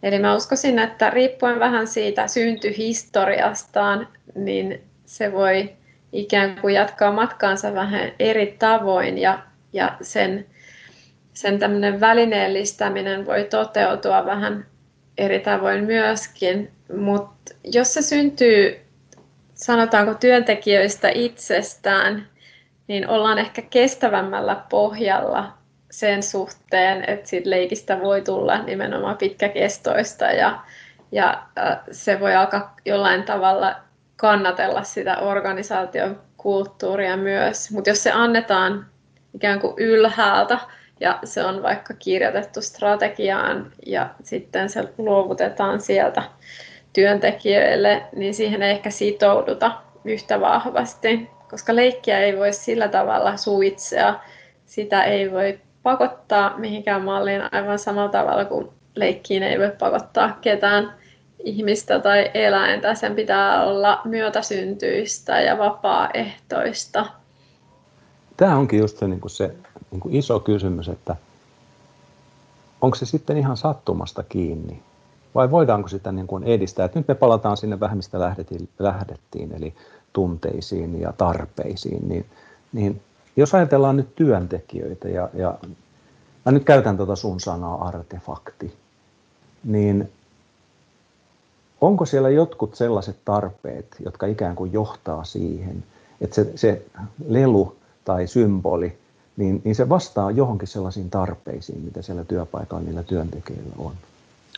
[0.04, 5.74] Eli mä uskoisin, että riippuen vähän siitä syntyhistoriastaan, niin se voi
[6.12, 9.40] ikään kuin jatkaa matkaansa vähän eri tavoin ja,
[9.74, 10.46] ja sen
[11.40, 14.66] sen tämmöinen välineellistäminen voi toteutua vähän
[15.18, 18.80] eri tavoin myöskin, mutta jos se syntyy,
[19.54, 22.28] sanotaanko työntekijöistä itsestään,
[22.88, 25.54] niin ollaan ehkä kestävämmällä pohjalla
[25.92, 30.60] sen suhteen, että siitä leikistä voi tulla nimenomaan pitkäkestoista ja,
[31.12, 31.44] ja
[31.92, 33.76] se voi alkaa jollain tavalla
[34.16, 37.72] kannatella sitä organisaation kulttuuria myös.
[37.72, 38.86] Mutta jos se annetaan
[39.34, 40.60] ikään kuin ylhäältä,
[41.00, 46.24] ja se on vaikka kirjoitettu strategiaan ja sitten se luovutetaan sieltä
[46.94, 49.72] työntekijöille, niin siihen ei ehkä sitouduta
[50.06, 54.20] yhtä vahvasti, koska leikkiä ei voi sillä tavalla suitsea,
[54.66, 60.94] sitä ei voi pakottaa mihinkään malliin aivan samalla tavalla kuin leikkiin ei voi pakottaa ketään
[61.44, 62.96] ihmistä tai eläintä.
[62.96, 67.06] Sen pitää olla myötäsyntyistä ja vapaaehtoista.
[68.38, 69.56] Tämä onkin just se, niin kuin se
[69.92, 71.16] niin kuin iso kysymys, että
[72.82, 74.82] onko se sitten ihan sattumasta kiinni
[75.36, 76.86] vai voidaanko sitä niin kuin edistää.
[76.86, 78.20] Että nyt me palataan sinne vähän, mistä
[78.80, 79.74] lähdettiin, eli
[80.14, 82.10] tunteisiin ja tarpeisiin.
[82.10, 82.26] Niin,
[82.74, 83.02] niin
[83.36, 85.58] jos ajatellaan nyt työntekijöitä, ja, ja
[86.46, 88.74] mä nyt käytän tuota sun sanaa artefakti,
[89.64, 90.12] niin
[91.82, 95.84] onko siellä jotkut sellaiset tarpeet, jotka ikään kuin johtaa siihen,
[96.22, 96.86] että se, se
[97.28, 97.76] lelu
[98.06, 98.98] tai symboli
[99.40, 103.94] niin, niin se vastaa johonkin sellaisiin tarpeisiin, mitä siellä työpaikalla niillä työntekijöillä on.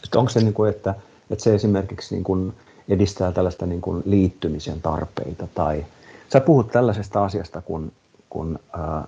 [0.03, 0.95] Sitten onko se, niin kuin, että,
[1.29, 2.53] että se esimerkiksi niin kuin
[2.89, 5.85] edistää tällaista niin kuin liittymisen tarpeita, tai
[6.33, 7.91] sä puhut tällaisesta asiasta kuin,
[8.29, 9.07] kuin ää,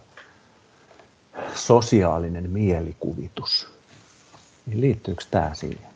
[1.55, 3.67] sosiaalinen mielikuvitus,
[4.65, 5.93] niin liittyykö tämä siihen?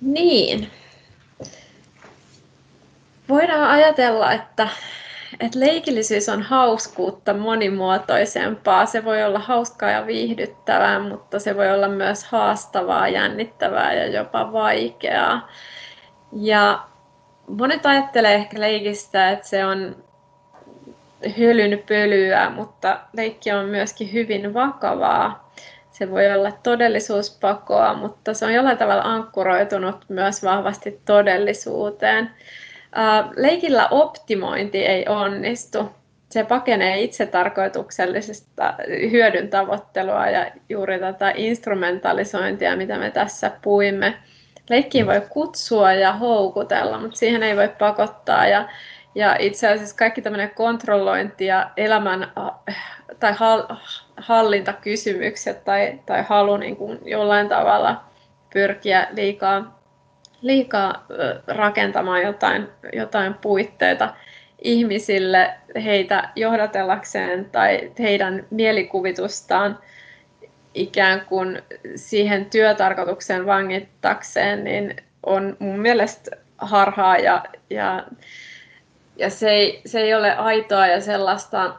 [0.00, 0.70] Niin.
[3.28, 4.68] Voidaan ajatella, että
[5.40, 8.86] että leikillisyys on hauskuutta monimuotoisempaa.
[8.86, 14.52] Se voi olla hauskaa ja viihdyttävää, mutta se voi olla myös haastavaa, jännittävää ja jopa
[14.52, 15.48] vaikeaa.
[16.32, 16.84] Ja
[17.48, 19.96] monet ajattelee ehkä leikistä, että se on
[21.38, 25.50] hylyn pölyä, mutta leikki on myöskin hyvin vakavaa.
[25.92, 32.30] Se voi olla todellisuuspakoa, mutta se on jollain tavalla ankkuroitunut myös vahvasti todellisuuteen.
[33.36, 35.90] Leikillä optimointi ei onnistu.
[36.30, 38.74] Se pakenee itse tarkoituksellisesta
[39.10, 44.14] hyödyn tavoittelua ja juuri tätä instrumentalisointia, mitä me tässä puimme.
[44.70, 48.46] Leikkiin voi kutsua ja houkutella, mutta siihen ei voi pakottaa.
[48.46, 48.68] Ja,
[49.14, 52.32] ja itse asiassa kaikki tämmöinen kontrollointi ja elämän
[53.20, 53.34] tai
[54.16, 58.04] hallintakysymykset tai, tai halu niin kuin jollain tavalla
[58.52, 59.83] pyrkiä liikaa
[60.44, 61.06] liikaa
[61.46, 64.14] rakentamaan jotain, jotain puitteita
[64.62, 65.54] ihmisille
[65.84, 69.78] heitä johdatellakseen tai heidän mielikuvitustaan
[70.74, 71.62] ikään kuin
[71.96, 78.04] siihen työtarkoitukseen vangittakseen, niin on mun mielestä harhaa ja, ja,
[79.16, 81.74] ja se, ei, se ei ole aitoa ja sellaista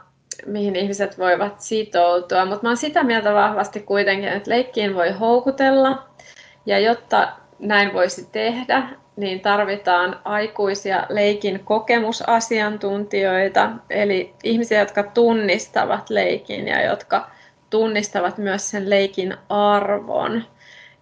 [0.46, 2.44] mihin ihmiset voivat sitoutua.
[2.44, 6.06] Mutta mä olen sitä mieltä vahvasti kuitenkin, että leikkiin voi houkutella.
[6.66, 16.68] Ja jotta näin voisi tehdä, niin tarvitaan aikuisia leikin kokemusasiantuntijoita, eli ihmisiä, jotka tunnistavat leikin
[16.68, 17.30] ja jotka
[17.70, 20.44] tunnistavat myös sen leikin arvon.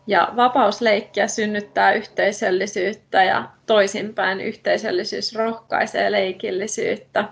[0.06, 7.24] Ja vapausleikkiä synnyttää yhteisöllisyyttä ja toisinpäin yhteisöllisyys rohkaisee leikillisyyttä.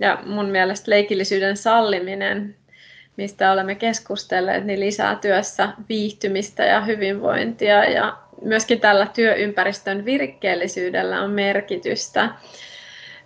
[0.00, 2.56] Ja mun mielestä leikillisyyden salliminen,
[3.16, 11.30] mistä olemme keskustelleet, niin lisää työssä viihtymistä ja hyvinvointia ja myöskin tällä työympäristön virikkeellisyydellä on
[11.30, 12.28] merkitystä.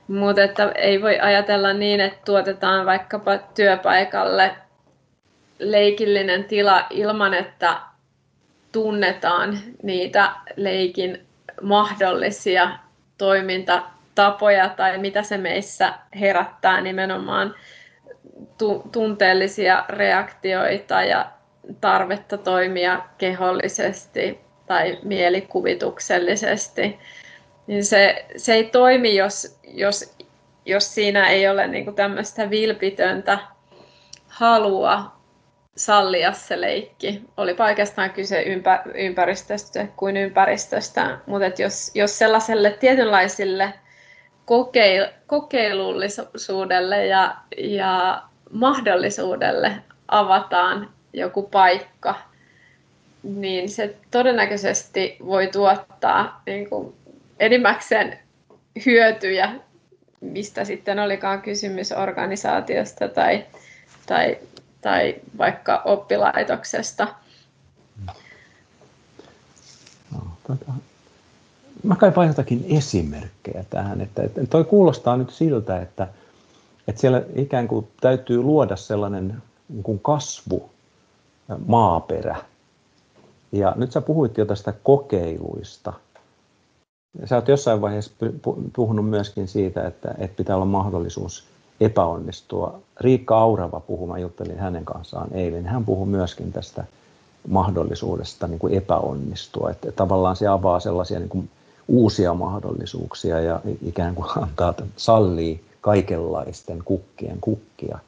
[0.08, 4.56] Mutta että ei voi ajatella niin, että tuotetaan vaikkapa työpaikalle
[5.58, 7.76] leikillinen tila ilman, että
[8.72, 11.26] tunnetaan niitä leikin
[11.62, 12.70] mahdollisia
[13.18, 17.54] toimintatapoja tai mitä se meissä herättää nimenomaan
[18.92, 21.26] tunteellisia reaktioita ja
[21.80, 26.98] tarvetta toimia kehollisesti tai mielikuvituksellisesti,
[27.66, 30.14] niin se, se ei toimi, jos, jos,
[30.66, 33.38] jos siinä ei ole niin tämmöistä vilpitöntä
[34.28, 35.16] halua
[35.76, 37.22] sallia se leikki.
[37.36, 43.72] Oli oikeastaan kyse ympä, ympäristöstä kuin ympäristöstä, mutta jos, jos sellaiselle tietynlaisille
[44.44, 49.72] kokeil, kokeilullisuudelle ja, ja mahdollisuudelle
[50.08, 52.14] avataan joku paikka,
[53.26, 56.94] niin se todennäköisesti voi tuottaa niin kuin
[57.38, 58.18] enimmäkseen
[58.86, 59.54] hyötyjä,
[60.20, 63.44] mistä sitten olikaan kysymys organisaatiosta tai,
[64.06, 64.38] tai,
[64.80, 67.08] tai vaikka oppilaitoksesta.
[70.12, 70.72] No, tota,
[71.82, 74.00] mä kaipaan jotakin esimerkkejä tähän.
[74.00, 76.08] Että, että toi kuulostaa nyt siltä, että,
[76.88, 80.70] että siellä ikään kuin täytyy luoda sellainen niin kuin kasvu
[81.66, 82.36] maaperä,
[83.58, 85.92] ja nyt sä puhuit jo tästä kokeiluista.
[87.24, 88.12] Sä oot jossain vaiheessa
[88.76, 91.44] puhunut myöskin siitä, että, että pitää olla mahdollisuus
[91.80, 92.80] epäonnistua.
[93.00, 96.84] Riikka Aurava puhui, mä juttelin hänen kanssaan eilen, hän puhui myöskin tästä
[97.48, 99.70] mahdollisuudesta niin kuin epäonnistua.
[99.70, 101.50] Että tavallaan se avaa sellaisia niin kuin
[101.88, 107.98] uusia mahdollisuuksia ja ikään kuin antaa, sallii kaikenlaisten kukkien kukkia.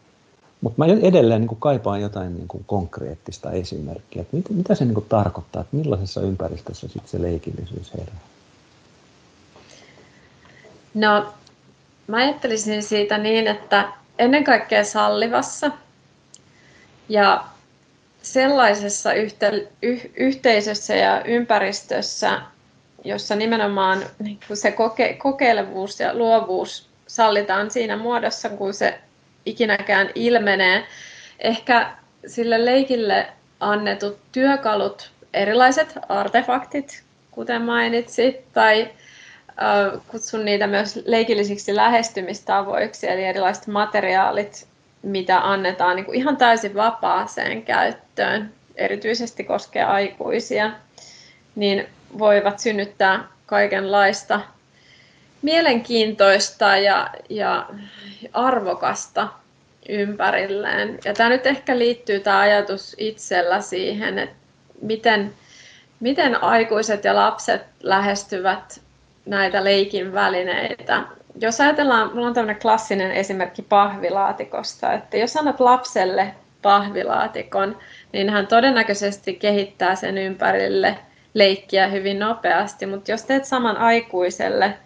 [0.60, 4.84] Mutta mä edelleen niin kuin kaipaan jotain niin kuin konkreettista esimerkkiä, että mitä, mitä se
[4.84, 8.20] niin kuin tarkoittaa, että millaisessa ympäristössä sit se leikillisyys herää?
[10.94, 11.32] No,
[12.06, 15.70] mä ajattelisin siitä niin, että ennen kaikkea sallivassa
[17.08, 17.44] ja
[18.22, 22.42] sellaisessa yhte, yh, yhteisössä ja ympäristössä,
[23.04, 29.00] jossa nimenomaan niin se koke, kokeilevuus ja luovuus sallitaan siinä muodossa, kun se
[29.46, 30.86] ikinäkään ilmenee.
[31.38, 31.90] Ehkä
[32.26, 33.26] sille leikille
[33.60, 38.90] annetut työkalut, erilaiset artefaktit, kuten mainitsit, tai
[40.08, 44.66] kutsun niitä myös leikillisiksi lähestymistavoiksi, eli erilaiset materiaalit,
[45.02, 50.70] mitä annetaan niin kuin ihan täysin vapaaseen käyttöön, erityisesti koskee aikuisia,
[51.56, 51.86] niin
[52.18, 54.40] voivat synnyttää kaikenlaista
[55.42, 57.68] mielenkiintoista ja, ja
[58.32, 59.28] arvokasta
[59.88, 60.98] ympärilleen.
[61.04, 64.36] Ja tämä nyt ehkä liittyy tämä ajatus itsellä siihen, että
[64.82, 65.34] miten,
[66.00, 68.80] miten aikuiset ja lapset lähestyvät
[69.26, 71.02] näitä leikin välineitä.
[71.40, 77.78] Jos ajatellaan, minulla on tämmöinen klassinen esimerkki pahvilaatikosta, että jos annat lapselle pahvilaatikon,
[78.12, 80.98] niin hän todennäköisesti kehittää sen ympärille
[81.34, 84.78] leikkiä hyvin nopeasti, mutta jos teet saman aikuiselle,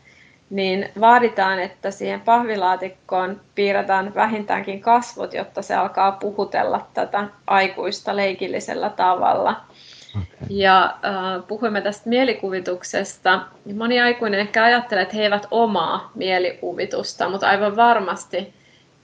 [0.53, 8.91] niin vaaditaan, että siihen pahvilaatikkoon piirretään vähintäänkin kasvot, jotta se alkaa puhutella tätä aikuista leikillisellä
[8.91, 9.61] tavalla.
[10.11, 10.47] Okay.
[10.51, 13.41] Ja äh, puhuimme tästä mielikuvituksesta.
[13.75, 18.55] Moni aikuinen ehkä ajattelee, että he eivät omaa mielikuvitusta, mutta aivan varmasti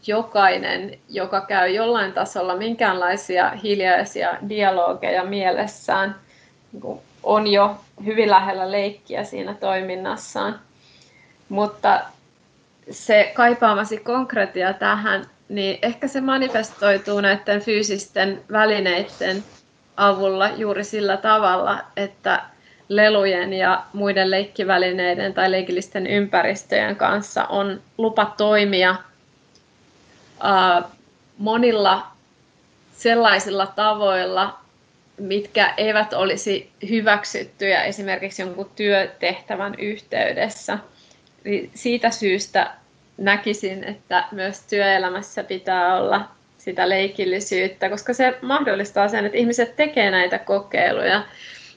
[0.07, 6.17] jokainen, joka käy jollain tasolla minkäänlaisia hiljaisia dialogeja mielessään,
[6.73, 10.61] niin on jo hyvin lähellä leikkiä siinä toiminnassaan.
[11.49, 12.01] Mutta
[12.91, 19.45] se kaipaamasi konkretia tähän, niin ehkä se manifestoituu näiden fyysisten välineiden
[19.97, 22.43] avulla juuri sillä tavalla, että
[22.89, 28.97] lelujen ja muiden leikkivälineiden tai leikillisten ympäristöjen kanssa on lupa toimia
[31.39, 32.07] monilla
[32.97, 34.59] sellaisilla tavoilla,
[35.19, 40.79] mitkä eivät olisi hyväksyttyjä esimerkiksi jonkun työtehtävän yhteydessä–
[41.75, 42.71] siitä syystä
[43.19, 46.29] näkisin, että myös työelämässä pitää olla
[46.59, 51.25] sitä leikillisyyttä, koska se mahdollistaa sen, että ihmiset tekee näitä kokeiluja.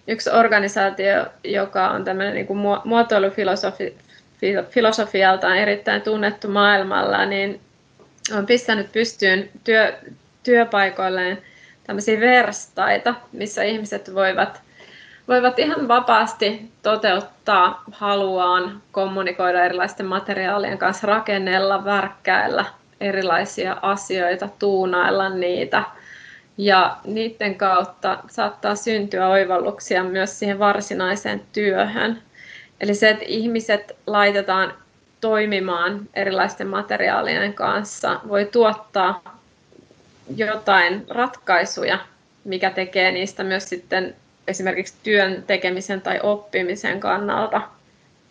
[0.07, 2.47] Yksi organisaatio, joka on tämmöinen niin
[2.86, 7.59] muotoilufilosofialtaan erittäin tunnettu maailmalla, niin
[8.38, 9.97] on pistänyt pystyyn työ,
[10.43, 11.38] työpaikoilleen
[11.84, 14.62] tämmöisiä verstaita, missä ihmiset voivat,
[15.28, 22.65] voivat ihan vapaasti toteuttaa haluaan, kommunikoida erilaisten materiaalien kanssa, rakennella, värkkäillä
[23.01, 25.84] erilaisia asioita, tuunailla niitä.
[26.57, 32.22] Ja niiden kautta saattaa syntyä oivalluksia myös siihen varsinaiseen työhön.
[32.82, 34.74] Eli se, että ihmiset laitetaan
[35.22, 39.38] toimimaan erilaisten materiaalien kanssa, voi tuottaa
[40.36, 41.99] jotain ratkaisuja,
[42.43, 44.15] mikä tekee niistä myös sitten
[44.51, 47.61] esimerkiksi työn tekemisen tai oppimisen kannalta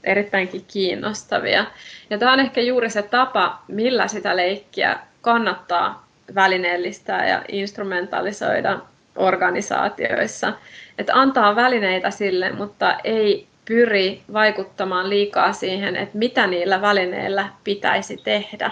[0.04, 1.64] erittäinkin kiinnostavia.
[2.10, 8.78] Ja tämä on ehkä juuri se tapa, millä sitä leikkiä kannattaa välineellistää ja instrumentalisoida
[9.16, 10.52] organisaatioissa.
[10.98, 18.16] Että antaa välineitä sille, mutta ei pyri vaikuttamaan liikaa siihen, että mitä niillä välineillä pitäisi
[18.24, 18.70] tehdä.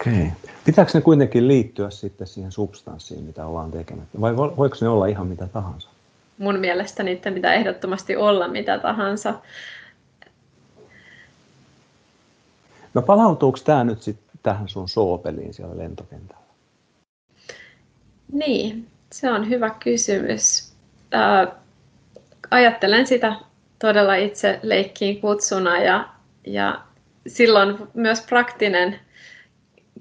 [0.00, 0.32] Okei.
[0.64, 4.20] Pitääkö ne kuitenkin liittyä sitten siihen substanssiin, mitä ollaan tekemässä?
[4.20, 5.88] Vai voiko ne olla ihan mitä tahansa?
[6.38, 9.34] Mun mielestä niiden pitää ehdottomasti olla mitä tahansa.
[12.94, 16.42] No palautuuko tämä nyt sitten tähän sun soopeliin siellä lentokentällä?
[18.32, 20.72] Niin, se on hyvä kysymys.
[21.14, 21.54] Äh,
[22.50, 23.36] ajattelen sitä
[23.78, 26.08] todella itse leikkiin kutsuna ja,
[26.46, 26.80] ja
[27.26, 29.00] silloin myös praktinen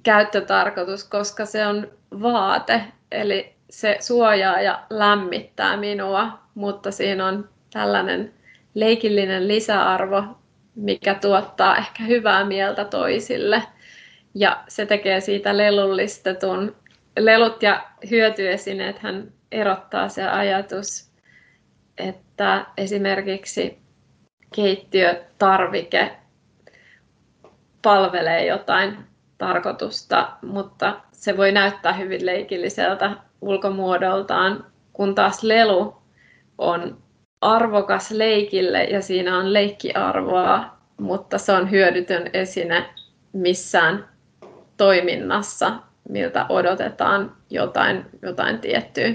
[0.03, 1.91] käyttötarkoitus, koska se on
[2.21, 2.81] vaate,
[3.11, 8.33] eli se suojaa ja lämmittää minua, mutta siinä on tällainen
[8.73, 10.23] leikillinen lisäarvo,
[10.75, 13.63] mikä tuottaa ehkä hyvää mieltä toisille.
[14.35, 16.75] Ja se tekee siitä lelullistetun.
[17.19, 21.11] Lelut ja hyötyesineet hän erottaa se ajatus,
[21.97, 23.77] että esimerkiksi
[24.55, 26.17] keittiötarvike
[27.81, 28.97] palvelee jotain
[29.37, 33.11] tarkoitusta, mutta se voi näyttää hyvin leikilliseltä
[33.41, 35.95] ulkomuodoltaan, kun taas lelu
[36.57, 36.97] on
[37.41, 42.85] arvokas leikille ja siinä on leikkiarvoa, mutta se on hyödytön esine
[43.33, 44.09] missään
[44.77, 45.71] toiminnassa,
[46.09, 49.13] miltä odotetaan jotain, jotain tiettyä,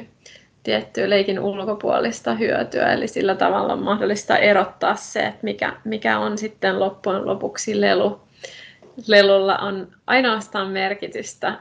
[0.62, 2.92] tiettyä leikin ulkopuolista hyötyä.
[2.92, 8.20] Eli sillä tavalla on mahdollista erottaa se, että mikä, mikä on sitten loppujen lopuksi lelu.
[9.06, 11.58] Lelulla on ainoastaan merkitystä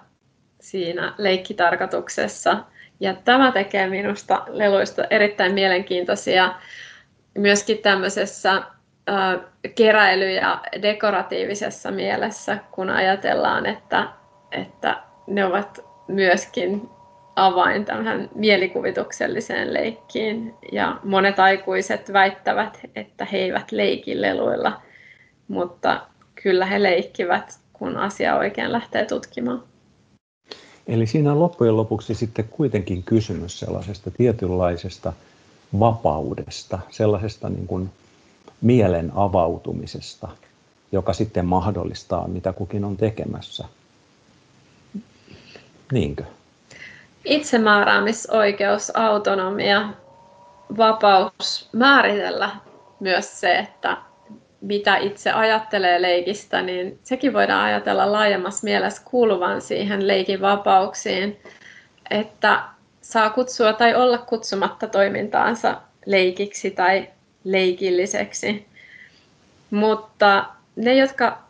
[0.59, 2.57] siinä leikkitarkoituksessa.
[2.99, 6.53] Ja tämä tekee minusta leluista erittäin mielenkiintoisia
[7.37, 8.63] myöskin tämmöisessä
[9.75, 14.07] keräily- ja dekoratiivisessa mielessä, kun ajatellaan, että,
[14.51, 16.89] että ne ovat myöskin
[17.35, 20.53] avain tähän mielikuvitukselliseen leikkiin.
[20.71, 24.81] Ja monet aikuiset väittävät, että he eivät leiki leluilla,
[25.47, 26.01] mutta
[26.43, 29.63] kyllä he leikkivät, kun asia oikein lähtee tutkimaan.
[30.87, 35.13] Eli siinä on loppujen lopuksi sitten kuitenkin kysymys sellaisesta tietynlaisesta
[35.79, 37.89] vapaudesta, sellaisesta niin kuin
[38.61, 40.29] mielen avautumisesta,
[40.91, 43.65] joka sitten mahdollistaa, mitä kukin on tekemässä.
[45.91, 46.23] Niinkö?
[47.25, 49.89] Itsemääräämisoikeus, autonomia,
[50.77, 52.49] vapaus määritellä
[52.99, 53.97] myös se, että
[54.61, 61.39] mitä itse ajattelee leikistä, niin sekin voidaan ajatella laajemmassa mielessä kuuluvan siihen leikin vapauksiin,
[62.09, 62.63] että
[63.01, 67.09] saa kutsua tai olla kutsumatta toimintaansa leikiksi tai
[67.43, 68.65] leikilliseksi.
[69.71, 70.45] Mutta
[70.75, 71.41] ne, jotka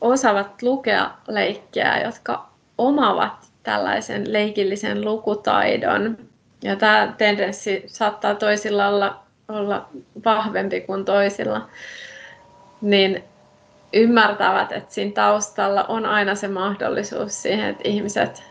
[0.00, 2.48] osaavat lukea leikkiä, jotka
[2.78, 6.18] omavat tällaisen leikillisen lukutaidon,
[6.62, 9.88] ja tämä tendenssi saattaa toisilla olla, olla
[10.24, 11.68] vahvempi kuin toisilla,
[12.80, 13.24] niin
[13.92, 18.42] ymmärtävät, että siinä taustalla on aina se mahdollisuus siihen, että ihmiset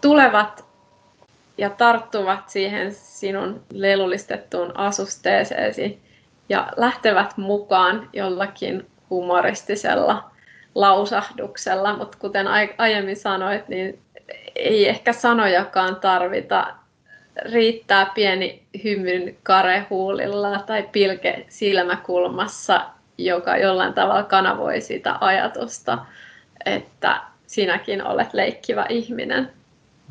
[0.00, 0.64] tulevat
[1.58, 5.98] ja tarttuvat siihen sinun lelullistettuun asusteeseesi
[6.48, 10.30] ja lähtevät mukaan jollakin humoristisella
[10.74, 12.46] lausahduksella, mutta kuten
[12.78, 13.98] aiemmin sanoit, niin
[14.56, 16.66] ei ehkä sanojakaan tarvita.
[17.52, 22.80] Riittää pieni hymyn karehuulilla tai pilke silmäkulmassa
[23.18, 25.98] joka jollain tavalla kanavoi sitä ajatusta,
[26.66, 29.50] että sinäkin olet leikkivä ihminen.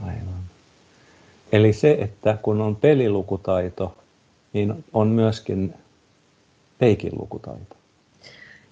[0.01, 0.41] Aivan.
[1.51, 3.97] Eli se, että kun on pelilukutaito,
[4.53, 5.73] niin on myöskin
[6.81, 7.75] leikin lukutaito.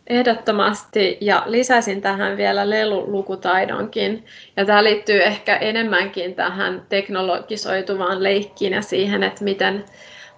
[0.08, 4.26] Ehdottomasti, ja lisäsin tähän vielä lelulukutaidonkin.
[4.58, 9.86] Ja tämä liittyy ehkä enemmänkin tähän teknologisoituvaan leikkiin ja siihen, että miten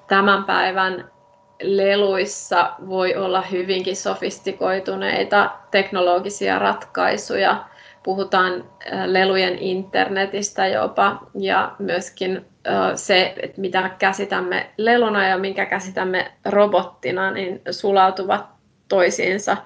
[0.08, 1.06] tämän päivän
[1.62, 7.66] leluissa voi olla hyvinkin sofistikoituneita teknologisia ratkaisuja.
[8.03, 8.66] Puhutaan
[9.05, 12.45] lelujen internetistä jopa ja myöskin
[12.95, 18.45] se, että mitä käsitämme leluna ja minkä käsitämme robottina, niin sulautuvat
[18.88, 19.57] toisiinsa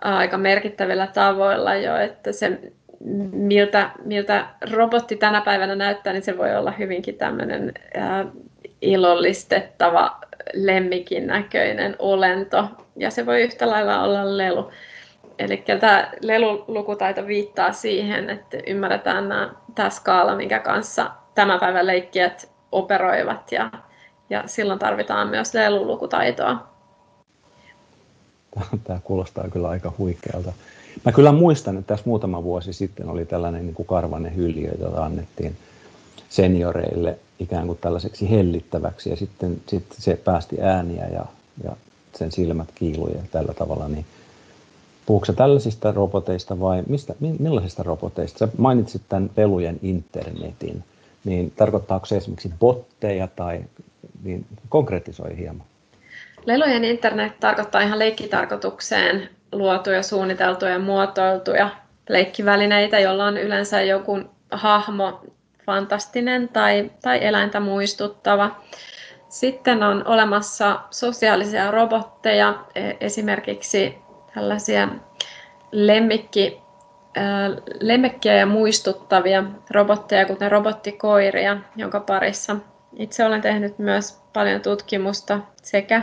[0.00, 2.58] aika merkittävillä tavoilla jo, että se
[3.32, 7.72] miltä, miltä robotti tänä päivänä näyttää, niin se voi olla hyvinkin tämmöinen
[8.82, 10.20] ilollistettava
[10.52, 14.70] lemmikin näköinen olento, ja se voi yhtä lailla olla lelu.
[15.38, 22.48] Eli tämä lelulukutaito viittaa siihen, että ymmärretään nämä, tämä skaala, minkä kanssa tämän päivän leikkijät
[22.72, 23.70] operoivat, ja,
[24.30, 26.66] ja silloin tarvitaan myös lelulukutaitoa.
[28.84, 30.52] Tämä kuulostaa kyllä aika huikealta.
[31.04, 35.04] Mä kyllä muistan, että tässä muutama vuosi sitten oli tällainen niin kuin karvanen hyljö, jota
[35.04, 35.56] annettiin
[36.34, 41.24] senioreille ikään kuin tällaiseksi hellittäväksi ja sitten, sitten se päästi ääniä ja,
[41.64, 41.76] ja
[42.14, 44.06] sen silmät kiiluja tällä tavalla, niin
[45.06, 48.38] puhuuko tällaisista roboteista vai mistä, millaisista roboteista?
[48.38, 50.84] Sä mainitsit tämän pelujen internetin,
[51.24, 53.60] niin tarkoittaako se esimerkiksi botteja tai
[54.22, 55.66] niin konkretisoi hieman?
[56.46, 61.70] Lelujen internet tarkoittaa ihan leikkitarkoitukseen luotuja, suunniteltuja ja muotoiltuja
[62.08, 64.20] leikkivälineitä, joilla on yleensä joku
[64.50, 65.20] hahmo
[65.66, 68.60] fantastinen tai, tai eläintä muistuttava.
[69.28, 73.98] Sitten on olemassa sosiaalisia robotteja, e, esimerkiksi
[74.34, 74.88] tällaisia
[75.72, 76.60] lemmikki,
[77.80, 82.56] lemmikkiä ja muistuttavia robotteja, kuten robottikoiria, jonka parissa
[82.96, 86.02] itse olen tehnyt myös paljon tutkimusta sekä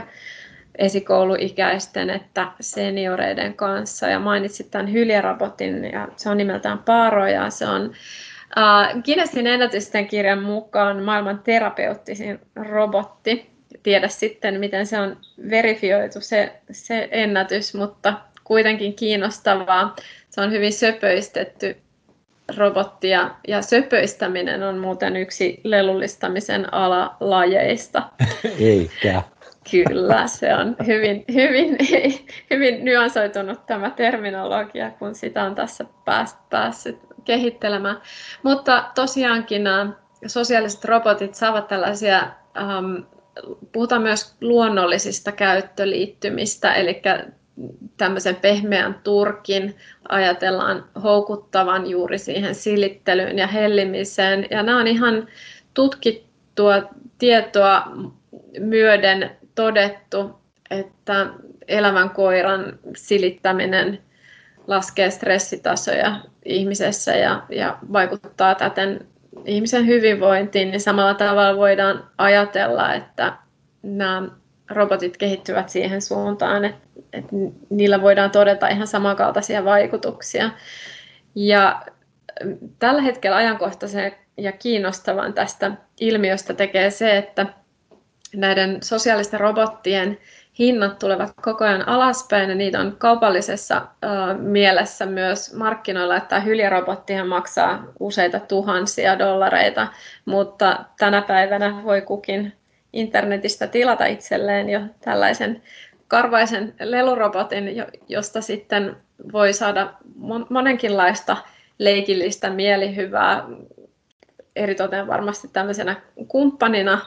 [0.78, 4.08] esikouluikäisten että senioreiden kanssa.
[4.08, 7.94] Ja mainitsit tämän hyljerobotin, ja se on nimeltään Paro, ja se on
[8.58, 13.52] Uh, Guinnessin ennätysten kirjan mukaan maailman terapeuttisin robotti.
[13.84, 15.18] Tiedä sitten, miten se on
[15.50, 19.96] verifioitu se, se ennätys, mutta kuitenkin kiinnostavaa.
[20.30, 21.78] Se on hyvin söpöistetty
[22.58, 28.04] robotti ja, ja söpöistäminen on muuten yksi lelullistamisen alalajeista.
[28.60, 29.24] Eikä.
[29.72, 31.78] Kyllä, se on hyvin, hyvin,
[32.52, 35.86] hyvin nyansoitunut tämä terminologia, kun sitä on tässä
[36.50, 38.02] päässyt kehittelemään.
[38.44, 39.88] Mutta tosiaankin nämä
[40.28, 42.20] sosiaaliset robotit saavat tällaisia,
[42.58, 42.96] ähm,
[43.72, 47.02] puhutaan myös luonnollisista käyttöliittymistä, eli
[47.98, 49.76] tämmöisen pehmeän turkin
[50.10, 54.48] ajatellaan houkuttavan juuri siihen silittelyyn ja hellimiseen.
[54.52, 55.28] Ja nämä on ihan
[55.74, 56.76] tutkittua
[57.18, 57.84] tietoa
[58.60, 60.32] myöden todettu,
[60.72, 61.28] että
[61.68, 64.00] elävän koiran silittäminen
[64.68, 69.08] laskee stressitasoja ihmisessä ja, ja vaikuttaa täten
[69.46, 73.34] ihmisen hyvinvointiin, niin samalla tavalla voidaan ajatella, että
[73.84, 74.28] nämä
[74.70, 77.32] robotit kehittyvät siihen suuntaan, että, että
[77.70, 80.50] niillä voidaan todeta ihan samankaltaisia vaikutuksia.
[81.36, 81.82] Ja
[82.80, 87.46] tällä hetkellä ajankohtaisen ja kiinnostavan tästä ilmiöstä tekee se, että
[88.36, 90.18] näiden sosiaalisten robottien
[90.60, 97.28] hinnat tulevat koko ajan alaspäin ja niitä on kaupallisessa uh, mielessä myös markkinoilla, että hyljerobottihan
[97.28, 99.88] maksaa useita tuhansia dollareita,
[100.26, 102.54] mutta tänä päivänä voi kukin
[102.94, 105.62] internetistä tilata itselleen jo tällaisen
[106.08, 108.98] karvaisen lelurobotin, josta sitten
[109.34, 109.94] voi saada
[110.50, 111.38] monenkinlaista
[111.78, 113.44] leikillistä mielihyvää,
[114.56, 115.96] eritoten varmasti tämmöisenä
[116.28, 117.02] kumppanina,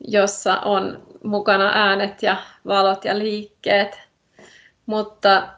[0.00, 2.36] jossa on mukana äänet ja
[2.66, 4.00] valot ja liikkeet.
[4.86, 5.48] Mutta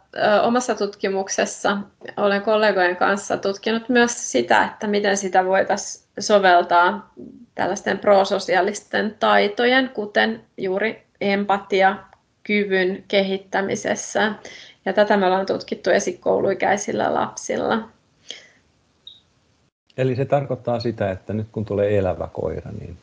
[0.42, 1.78] omassa tutkimuksessa
[2.16, 7.12] olen kollegojen kanssa tutkinut myös sitä, että miten sitä voitaisiin soveltaa
[7.54, 11.96] tällaisten prososiaalisten taitojen, kuten juuri empatia,
[12.42, 14.32] kyvyn kehittämisessä.
[14.84, 17.88] Ja tätä me ollaan tutkittu esikouluikäisillä lapsilla.
[19.96, 22.98] Eli se tarkoittaa sitä, että nyt kun tulee elävä koira, niin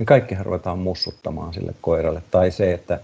[0.00, 2.22] niin kaikkihan ruvetaan mussuttamaan sille koiralle.
[2.30, 3.00] Tai se, että,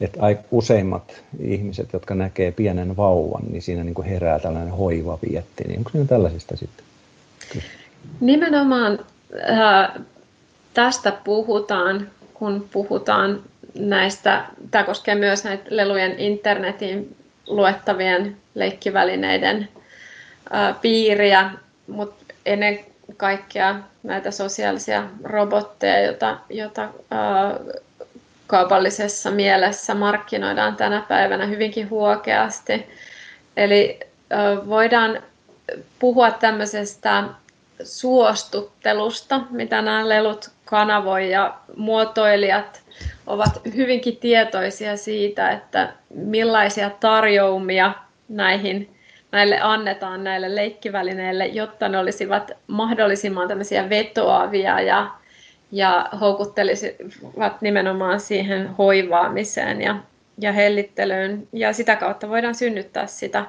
[0.00, 0.20] että
[0.50, 5.64] useimmat ihmiset, jotka näkee pienen vauvan, niin siinä niin kuin herää tällainen hoivavietti.
[5.64, 6.84] Niin onko siinä tällaisista sitten?
[8.20, 8.98] Nimenomaan
[9.50, 9.90] äh,
[10.74, 13.42] tästä puhutaan, kun puhutaan
[13.78, 17.16] näistä, tämä koskee myös näitä lelujen internetin
[17.46, 19.68] luettavien leikkivälineiden
[20.54, 21.50] äh, piiriä,
[21.86, 22.78] mutta ennen
[23.16, 26.88] kaikkea näitä sosiaalisia robotteja, joita, joita
[28.46, 32.86] kaupallisessa mielessä markkinoidaan tänä päivänä hyvinkin huokeasti.
[33.56, 34.00] Eli
[34.68, 35.22] voidaan
[35.98, 37.24] puhua tämmöisestä
[37.84, 42.82] suostuttelusta, mitä nämä lelut kanavoi ja muotoilijat
[43.26, 47.92] ovat hyvinkin tietoisia siitä, että millaisia tarjoumia
[48.28, 48.96] näihin,
[49.32, 55.10] näille annetaan näille leikkivälineille, jotta ne olisivat mahdollisimman tämmöisiä vetoavia ja,
[55.72, 59.96] ja houkuttelisivat nimenomaan siihen hoivaamiseen ja,
[60.38, 61.48] ja hellittelyyn.
[61.52, 63.44] Ja sitä kautta voidaan synnyttää sitä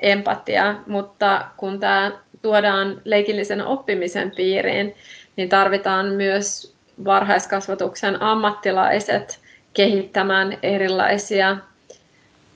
[0.00, 2.12] empatiaa, mutta kun tämä
[2.42, 4.94] tuodaan leikillisen oppimisen piiriin,
[5.36, 6.74] niin tarvitaan myös
[7.04, 9.40] varhaiskasvatuksen ammattilaiset
[9.74, 11.56] kehittämään erilaisia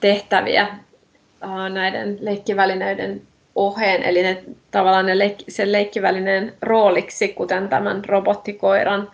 [0.01, 0.69] tehtäviä
[1.73, 3.23] näiden leikkivälineiden
[3.55, 9.11] oheen, eli ne, tavallaan ne leikki, sen leikkivälineen rooliksi, kuten tämän robottikoiran,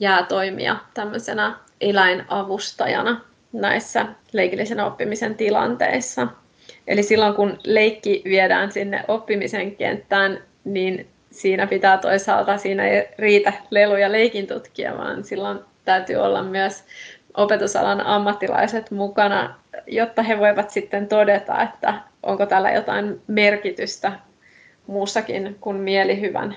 [0.00, 3.20] jää toimia tämmöisenä eläinavustajana
[3.52, 6.28] näissä leikillisen oppimisen tilanteissa.
[6.86, 13.52] Eli silloin kun leikki viedään sinne oppimisen kenttään, niin siinä pitää toisaalta, siinä ei riitä
[13.70, 16.84] lelu- ja leikin tutkija, vaan silloin täytyy olla myös
[17.34, 19.54] opetusalan ammattilaiset mukana,
[19.86, 24.12] jotta he voivat sitten todeta, että onko tällä jotain merkitystä
[24.86, 26.56] muussakin kuin mielihyvän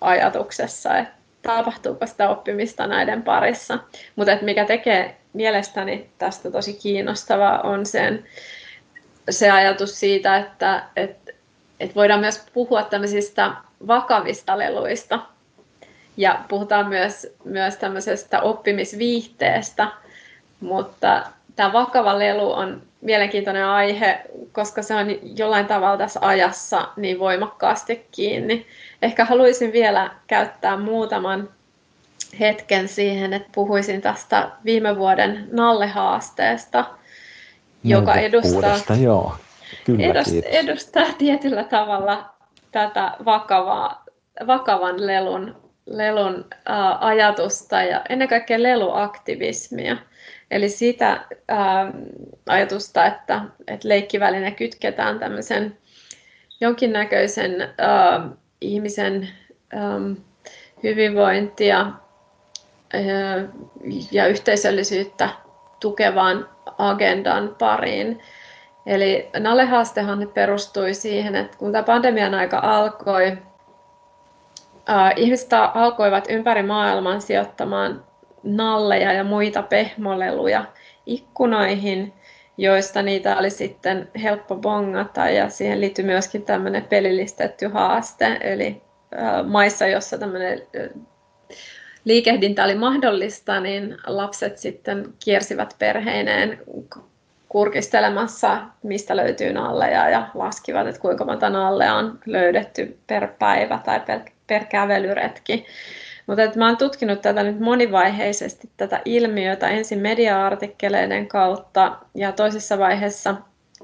[0.00, 3.78] ajatuksessa, että tapahtuuko sitä oppimista näiden parissa.
[4.16, 8.24] Mutta mikä tekee mielestäni tästä tosi kiinnostavaa on sen,
[9.30, 11.32] se ajatus siitä, että, että,
[11.80, 13.52] että voidaan myös puhua tämmöisistä
[13.86, 15.20] vakavista leluista.
[16.16, 19.88] Ja puhutaan myös, myös tämmöisestä oppimisviihteestä,
[20.60, 21.22] mutta
[21.56, 24.20] tämä vakava lelu on mielenkiintoinen aihe,
[24.52, 25.06] koska se on
[25.38, 28.66] jollain tavalla tässä ajassa niin voimakkaasti kiinni.
[29.02, 31.48] Ehkä haluaisin vielä käyttää muutaman
[32.40, 36.84] hetken siihen, että puhuisin tästä viime vuoden Nalle-haasteesta,
[37.84, 39.36] joka edustaa, joo.
[39.84, 42.30] Kyllä, edustaa, edustaa tietyllä tavalla
[42.72, 44.04] tätä vakavaa,
[44.46, 49.96] vakavan lelun, lelun ää, ajatusta ja ennen kaikkea leluaktivismia.
[50.50, 51.92] Eli sitä ää,
[52.48, 55.78] ajatusta, että, että leikkiväline kytketään tämmöisen
[56.60, 58.28] jonkinnäköisen ää,
[58.60, 59.28] ihmisen
[59.72, 60.00] ää,
[60.82, 63.48] hyvinvointia ää,
[64.12, 65.28] ja yhteisöllisyyttä
[65.80, 68.22] tukevaan agendan pariin.
[68.86, 73.38] Eli Nalle-haastehan perustui siihen, että kun tämä pandemian aika alkoi, äh,
[75.16, 78.04] ihmiset alkoivat ympäri maailman sijoittamaan
[78.42, 80.64] nalleja ja muita pehmoleluja
[81.06, 82.12] ikkunoihin,
[82.58, 85.28] joista niitä oli sitten helppo bongata.
[85.30, 88.82] Ja siihen liittyy myöskin tämmöinen pelillistetty haaste, eli
[89.18, 90.88] äh, maissa, jossa tämmöinen äh,
[92.04, 96.58] liikehdintä oli mahdollista, niin lapset sitten kiersivät perheineen
[97.48, 104.00] kurkistelemassa, mistä löytyy nalleja ja laskivat, että kuinka monta nallea on löydetty per päivä tai
[104.00, 105.66] per, per kävelyretki.
[106.26, 112.78] Mutta että mä oon tutkinut tätä nyt monivaiheisesti, tätä ilmiötä ensin media-artikkeleiden kautta ja toisessa
[112.78, 113.34] vaiheessa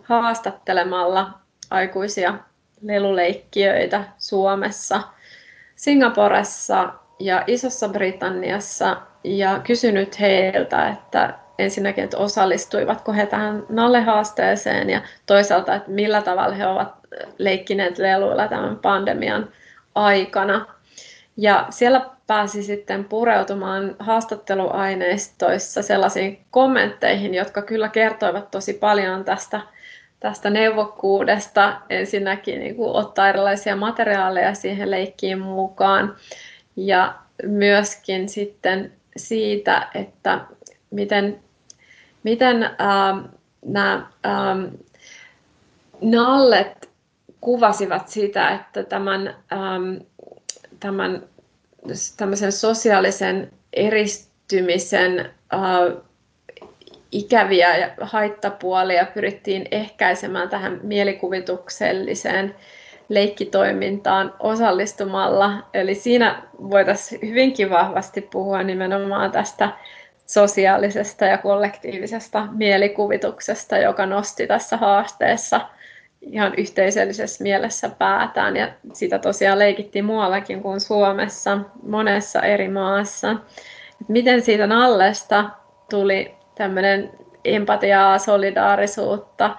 [0.03, 1.31] haastattelemalla
[1.71, 2.35] aikuisia
[2.83, 5.03] leluleikkiöitä Suomessa,
[5.77, 15.01] Singaporessa ja Isossa Britanniassa ja kysynyt heiltä, että ensinnäkin, että osallistuivatko he tähän Nalle-haasteeseen ja
[15.27, 16.95] toisaalta, että millä tavalla he ovat
[17.39, 19.49] leikkineet leluilla tämän pandemian
[19.95, 20.67] aikana.
[21.37, 29.61] Ja siellä pääsi sitten pureutumaan haastatteluaineistoissa sellaisiin kommentteihin, jotka kyllä kertoivat tosi paljon tästä,
[30.21, 31.81] tästä neuvokkuudesta.
[31.91, 36.17] Ensinnäkin niin kuin ottaa erilaisia materiaaleja siihen leikkiin mukaan
[36.77, 40.41] ja myöskin sitten siitä, että
[40.91, 41.41] miten,
[42.23, 43.19] miten ähm,
[43.65, 44.65] nämä ähm,
[46.01, 46.92] nallet
[47.43, 49.95] kuvasivat sitä, että tämän, ähm,
[50.87, 51.23] tämän
[52.51, 55.21] sosiaalisen eristymisen
[55.55, 56.03] äh,
[57.13, 62.55] ikäviä haittapuolia pyrittiin ehkäisemään tähän mielikuvitukselliseen
[63.09, 65.53] leikkitoimintaan osallistumalla.
[65.75, 69.69] Eli siinä voitaisiin hyvinkin vahvasti puhua nimenomaan tästä
[70.27, 75.61] sosiaalisesta ja kollektiivisesta mielikuvituksesta, joka nosti tässä haasteessa
[76.23, 78.57] ihan yhteisöllisessä mielessä päätään.
[78.57, 83.37] Ja sitä tosiaan leikittiin muuallakin kuin Suomessa, monessa eri maassa.
[84.09, 85.51] Miten siitä Nallesta
[85.91, 87.11] tuli tämmöinen
[87.45, 89.57] empatiaa, solidaarisuutta,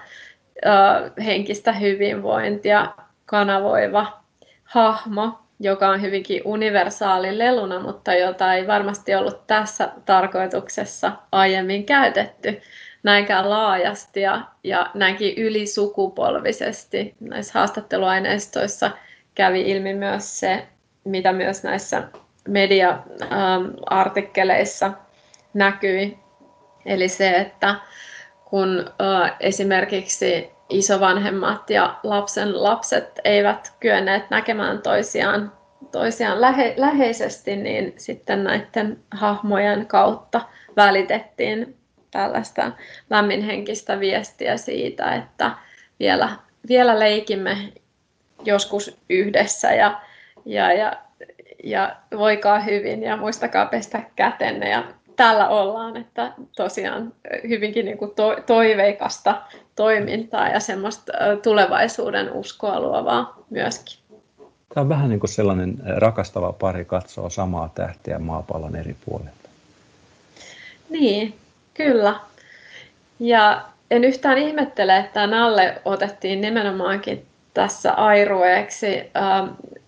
[1.25, 2.87] henkistä hyvinvointia
[3.25, 4.23] kanavoiva
[4.63, 5.39] hahmo.
[5.59, 12.61] joka on hyvinkin universaali leluna, mutta jota ei varmasti ollut tässä tarkoituksessa aiemmin käytetty
[13.03, 17.15] näinkään laajasti ja, ja näinkin ylisukupolvisesti.
[17.19, 18.91] Näissä haastatteluaineistoissa
[19.35, 20.67] kävi ilmi myös se,
[21.03, 22.03] mitä myös näissä
[22.47, 24.91] media-artikkeleissa
[25.53, 26.19] näkyi.
[26.85, 27.75] Eli se, että
[28.45, 28.85] kun
[29.39, 35.51] esimerkiksi isovanhemmat ja lapsen lapset eivät kyenneet näkemään toisiaan,
[35.91, 40.41] toisiaan lähe, läheisesti, niin sitten näiden hahmojen kautta
[40.75, 41.82] välitettiin
[42.13, 42.71] tällaista
[43.09, 45.51] lämminhenkistä viestiä siitä, että
[45.99, 46.29] vielä,
[46.67, 47.57] vielä leikimme
[48.45, 50.01] joskus yhdessä ja,
[50.45, 50.93] ja, ja,
[51.63, 54.83] ja voikaa hyvin ja muistakaa pestä kätenne ja
[55.15, 57.13] täällä ollaan, että tosiaan
[57.47, 59.41] hyvinkin niin kuin to, toiveikasta
[59.75, 61.11] toimintaa ja semmoista
[61.43, 63.97] tulevaisuuden uskoa luovaa myöskin.
[64.73, 69.49] Tämä on vähän niin kuin sellainen rakastava pari katsoo samaa tähtiä maapallon eri puolilta.
[70.89, 71.33] Niin,
[71.73, 72.15] kyllä.
[73.19, 73.61] Ja
[73.91, 79.11] en yhtään ihmettele, että Nalle otettiin nimenomaankin tässä airueeksi.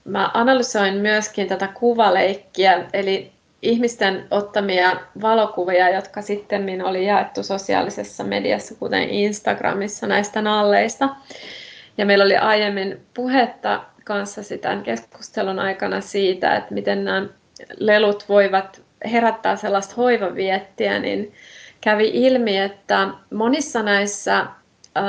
[0.05, 3.31] Mä analysoin myöskin tätä kuvaleikkiä, eli
[3.61, 11.09] ihmisten ottamia valokuvia, jotka sitten oli jaettu sosiaalisessa mediassa, kuten Instagramissa näistä nalleista.
[11.97, 17.27] Ja meillä oli aiemmin puhetta kanssa sitä keskustelun aikana siitä, että miten nämä
[17.77, 18.81] lelut voivat
[19.11, 21.33] herättää sellaista hoivaviettiä, niin
[21.81, 24.45] kävi ilmi, että monissa näissä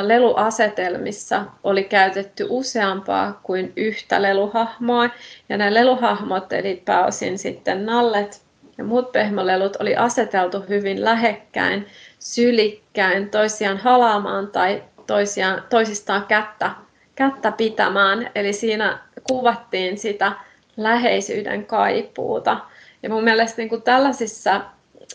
[0.02, 5.10] leluasetelmissa oli käytetty useampaa kuin yhtä leluhahmoa.
[5.48, 8.42] Ja nämä leluhahmot, eli pääosin sitten nallet
[8.78, 11.86] ja muut pehmolelut, oli aseteltu hyvin lähekkäin,
[12.18, 16.70] sylikkäin, toisiaan halaamaan tai toisiaan, toisistaan kättä,
[17.14, 18.30] kättä pitämään.
[18.34, 20.32] Eli siinä kuvattiin sitä
[20.76, 22.58] läheisyyden kaipuuta.
[23.02, 24.60] Ja mun mielestä niin kuin tällaisissa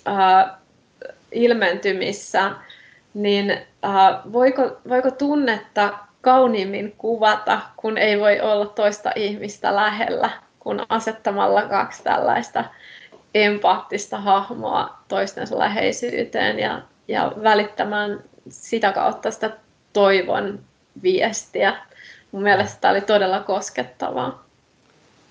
[0.06, 0.61] ää,
[1.32, 2.52] ilmentymissä,
[3.14, 3.52] niin
[3.86, 10.30] äh, voiko, voiko tunnetta kauniimmin kuvata, kun ei voi olla toista ihmistä lähellä,
[10.60, 12.66] kun asettamalla kaksi tällaista
[13.34, 18.20] empaattista hahmoa toistensa läheisyyteen ja, ja välittämään
[18.50, 19.52] sitä kautta sitä
[19.94, 20.60] toivon
[21.04, 21.76] viestiä.
[22.32, 24.44] Mun mielestä tämä oli todella koskettavaa.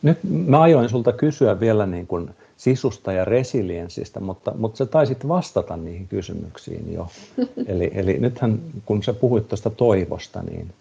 [0.03, 2.31] Nyt mä ajoin sulta kysyä vielä niin kuin
[2.61, 7.09] sisusta ja resilienssistä, mutta, mutta sä taisit vastata niihin kysymyksiin jo.
[7.67, 10.75] Eli, eli nythän kun sä puhuit tuosta toivosta, niin,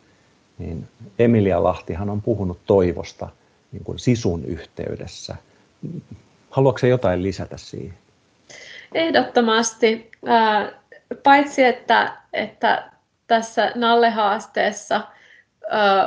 [0.58, 0.88] niin
[1.20, 3.30] Emilia Lahtihan on puhunut toivosta
[3.72, 5.36] niin kuin sisun yhteydessä.
[6.50, 7.98] Haluatko jotain lisätä siihen?
[8.94, 10.12] Ehdottomasti.
[11.24, 12.92] Paitsi että, että
[13.28, 15.02] tässä Nalle-haasteessa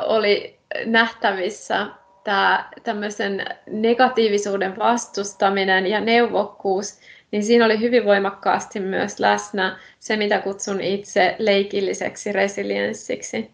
[0.07, 1.87] oli nähtävissä
[2.25, 7.01] tämä tämmöisen negatiivisuuden vastustaminen ja neuvokkuus,
[7.31, 13.51] niin siinä oli hyvin voimakkaasti myös läsnä se, mitä kutsun itse leikilliseksi resilienssiksi.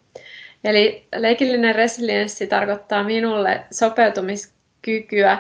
[0.65, 5.39] Eli leikillinen resilienssi tarkoittaa minulle sopeutumiskykyä,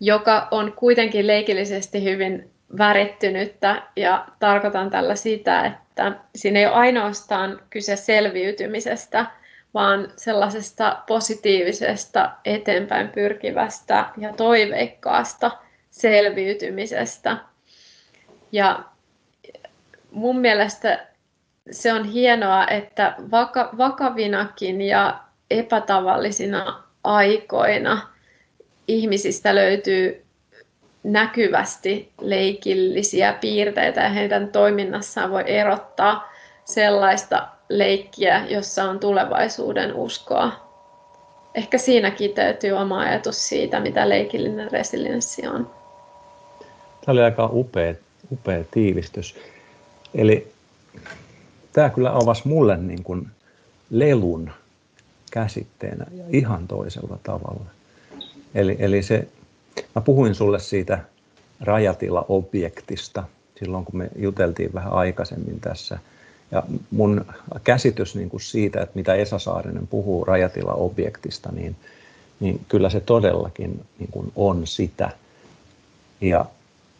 [0.00, 7.60] joka on kuitenkin leikillisesti hyvin värittynyttä ja tarkoitan tällä sitä, että siinä ei ole ainoastaan
[7.70, 9.26] kyse selviytymisestä,
[9.74, 15.50] vaan sellaisesta positiivisesta, eteenpäin pyrkivästä ja toiveikkaasta
[15.90, 17.36] selviytymisestä.
[18.52, 18.84] Ja
[20.10, 21.06] mun mielestä
[21.70, 28.08] se on hienoa, että vaka- vakavinakin ja epätavallisina aikoina
[28.88, 30.24] ihmisistä löytyy
[31.02, 36.32] näkyvästi leikillisiä piirteitä ja heidän toiminnassaan voi erottaa
[36.64, 40.52] sellaista leikkiä, jossa on tulevaisuuden uskoa.
[41.54, 45.70] Ehkä siinä kiteytyy oma ajatus siitä, mitä leikillinen resilienssi on.
[47.04, 47.94] Tämä oli aika upea,
[48.32, 49.36] upea tiivistys.
[50.14, 50.52] Eli
[51.72, 53.28] tämä kyllä avasi mulle niin kuin
[53.90, 54.50] lelun
[55.30, 57.66] käsitteenä ihan toisella tavalla.
[58.54, 59.28] Eli, eli se,
[59.94, 60.98] mä puhuin sulle siitä
[61.60, 63.24] rajatila-objektista
[63.58, 65.98] silloin, kun me juteltiin vähän aikaisemmin tässä–
[66.50, 67.24] ja mun
[67.64, 71.76] käsitys niin kuin siitä, että mitä Esa Saarinen puhuu rajatila-objektista, niin,
[72.40, 75.10] niin kyllä se todellakin niin kuin on sitä.
[76.20, 76.44] Ja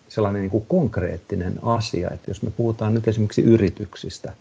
[0.09, 4.33] sellainen niin kuin konkreettinen asia, että jos me puhutaan nyt esimerkiksi yrityksistä,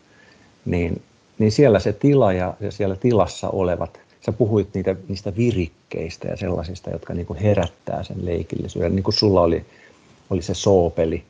[0.66, 1.02] niin,
[1.40, 6.38] niin siellä se tila ja, ja siellä tilassa olevat, sä puhuit niitä, niistä virikkeistä ja
[6.38, 9.66] sellaisista, jotka niin kuin herättää sen leikillisyyden, niin kuin sulla oli,
[10.30, 11.24] oli se soopeli,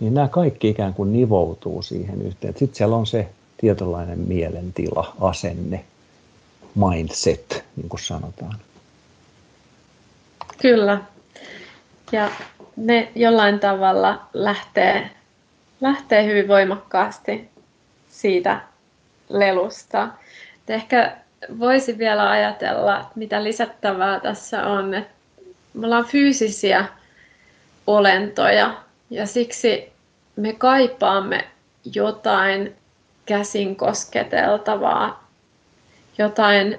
[0.00, 2.54] niin nämä kaikki ikään kuin nivoutuu siihen yhteen.
[2.58, 5.84] Sitten siellä on se tietynlainen mielentila, asenne,
[6.74, 8.56] mindset, niin kuin sanotaan.
[10.62, 11.00] Kyllä.
[12.12, 12.30] Ja
[12.76, 15.10] ne jollain tavalla lähtee,
[15.80, 17.50] lähtee hyvin voimakkaasti
[18.10, 18.60] siitä
[19.28, 20.08] lelusta.
[20.62, 21.16] Et ehkä
[21.58, 25.12] voisi vielä ajatella, mitä lisättävää tässä on, että
[25.74, 26.84] me ollaan fyysisiä
[27.86, 29.92] olentoja ja siksi
[30.36, 31.48] me kaipaamme
[31.94, 32.76] jotain
[33.26, 35.28] käsin kosketeltavaa,
[36.18, 36.78] jotain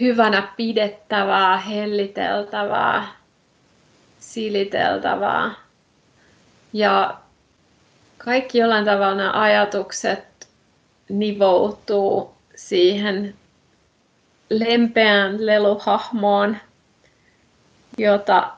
[0.00, 3.08] hyvänä pidettävää, helliteltävää,
[4.20, 5.50] siliteltävää.
[6.72, 7.18] Ja
[8.18, 10.48] kaikki jollain tavalla nämä ajatukset
[11.08, 13.34] nivoutuu siihen
[14.50, 16.56] lempeään leluhahmoon,
[17.98, 18.57] jota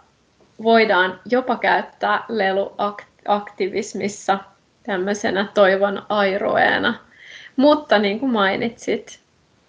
[0.62, 4.38] voidaan jopa käyttää leluaktivismissa
[4.82, 6.94] tämmöisenä toivon airoeena.
[7.56, 9.20] Mutta niin kuin mainitsit,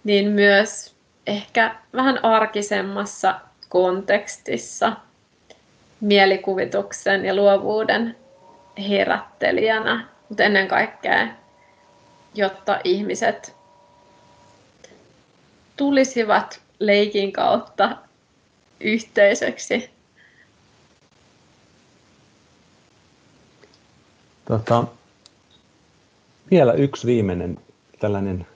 [0.03, 0.95] niin myös
[1.27, 3.39] ehkä vähän arkisemmassa
[3.69, 4.93] kontekstissa
[6.01, 8.15] mielikuvituksen ja luovuuden
[8.89, 11.27] herättelijänä, mutta ennen kaikkea,
[12.35, 13.55] jotta ihmiset
[15.77, 17.97] tulisivat leikin kautta
[18.79, 19.89] yhteisöksi.
[24.51, 24.83] Tota,
[26.51, 27.57] vielä yksi viimeinen
[27.99, 28.47] tällainen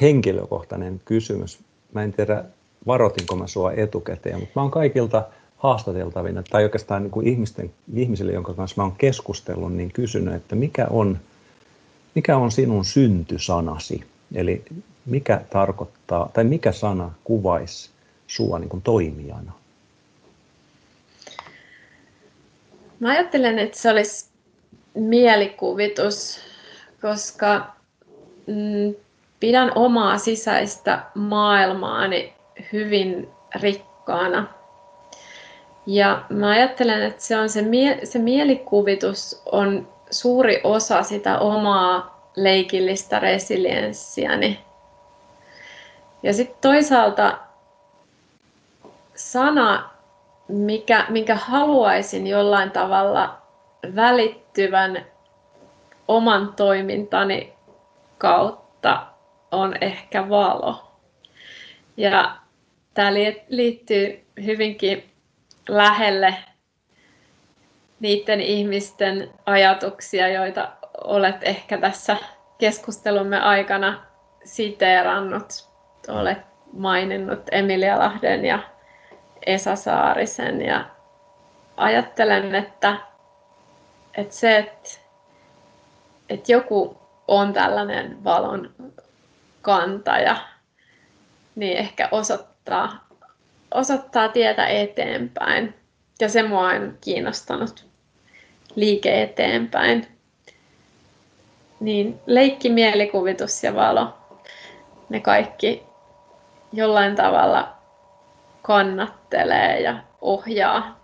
[0.00, 1.58] henkilökohtainen kysymys.
[1.92, 2.44] Mä en tiedä,
[2.86, 5.24] varoitinko mä sua etukäteen, mutta mä oon kaikilta
[5.56, 10.56] haastateltavina, tai oikeastaan niin kuin ihmisten, ihmisille, jonka kanssa mä oon keskustellut, niin kysynyt, että
[10.56, 11.18] mikä on,
[12.14, 14.04] mikä on sinun syntysanasi?
[14.34, 14.64] Eli
[15.06, 17.90] mikä tarkoittaa, tai mikä sana kuvaisi
[18.26, 19.52] sua niin kuin toimijana?
[23.00, 24.33] Mä ajattelen, että se olisi
[24.94, 26.40] mielikuvitus,
[27.02, 27.66] koska
[28.46, 28.94] mm,
[29.40, 32.34] pidän omaa sisäistä maailmaani
[32.72, 34.46] hyvin rikkaana.
[35.86, 42.14] Ja mä ajattelen, että se, on se, mie- se mielikuvitus on suuri osa sitä omaa
[42.36, 44.60] leikillistä resilienssiäni.
[46.22, 47.38] Ja sitten toisaalta
[49.14, 49.90] sana,
[50.48, 53.38] mikä, minkä haluaisin jollain tavalla
[54.54, 55.06] välittyvän
[56.08, 57.54] oman toimintani
[58.18, 59.06] kautta,
[59.50, 60.90] on ehkä valo.
[61.96, 62.36] Ja
[62.94, 63.14] tämä
[63.48, 65.10] liittyy hyvinkin
[65.68, 66.34] lähelle
[68.00, 70.68] niiden ihmisten ajatuksia, joita
[71.04, 72.16] olet ehkä tässä
[72.58, 74.04] keskustelumme aikana
[74.44, 75.68] siteerannut.
[76.08, 76.38] Olet
[76.72, 78.58] maininnut Emilia Lahden ja
[79.46, 80.84] Esa Saarisen ja
[81.76, 82.96] ajattelen, että,
[84.16, 84.90] että se, että,
[86.28, 86.98] että joku
[87.28, 88.74] on tällainen valon
[89.62, 90.36] kantaja,
[91.54, 93.06] niin ehkä osoittaa,
[93.74, 95.74] osoittaa tietä eteenpäin.
[96.20, 97.86] Ja se mua on kiinnostanut
[98.74, 100.06] liike eteenpäin.
[101.80, 104.18] Niin leikki, mielikuvitus ja valo,
[105.08, 105.82] ne kaikki
[106.72, 107.74] jollain tavalla
[108.62, 111.03] kannattelee ja ohjaa.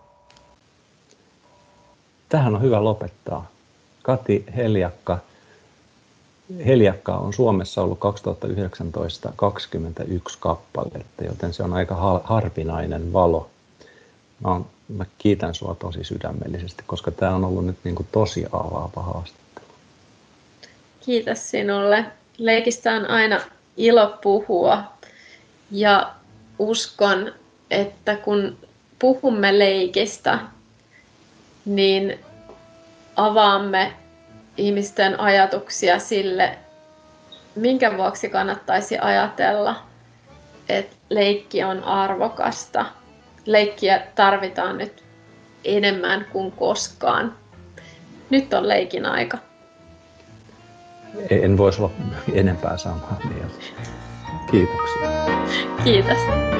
[2.30, 3.50] Tähän on hyvä lopettaa.
[4.02, 5.18] Kati Heljakka,
[6.66, 13.50] Heljakka on Suomessa ollut 2019 21 kappaletta, joten se on aika harvinainen valo.
[14.44, 18.46] Mä, on, mä kiitän sua tosi sydämellisesti, koska tämä on ollut nyt niin kuin tosi
[18.52, 19.66] avaava haastattelu.
[21.00, 22.04] Kiitos sinulle.
[22.38, 23.40] Leikistä on aina
[23.76, 24.84] ilo puhua
[25.70, 26.14] ja
[26.58, 27.32] uskon,
[27.70, 28.56] että kun
[28.98, 30.38] puhumme leikistä,
[31.74, 32.20] niin
[33.16, 33.92] avaamme
[34.56, 36.58] ihmisten ajatuksia sille,
[37.54, 39.76] minkä vuoksi kannattaisi ajatella,
[40.68, 42.86] että leikki on arvokasta.
[43.46, 45.04] Leikkiä tarvitaan nyt
[45.64, 47.36] enemmän kuin koskaan.
[48.30, 49.38] Nyt on leikin aika.
[51.30, 51.92] En voisi olla
[52.32, 53.64] enempää samaa mieltä.
[54.50, 55.08] Kiitoksia.
[55.84, 56.59] Kiitos.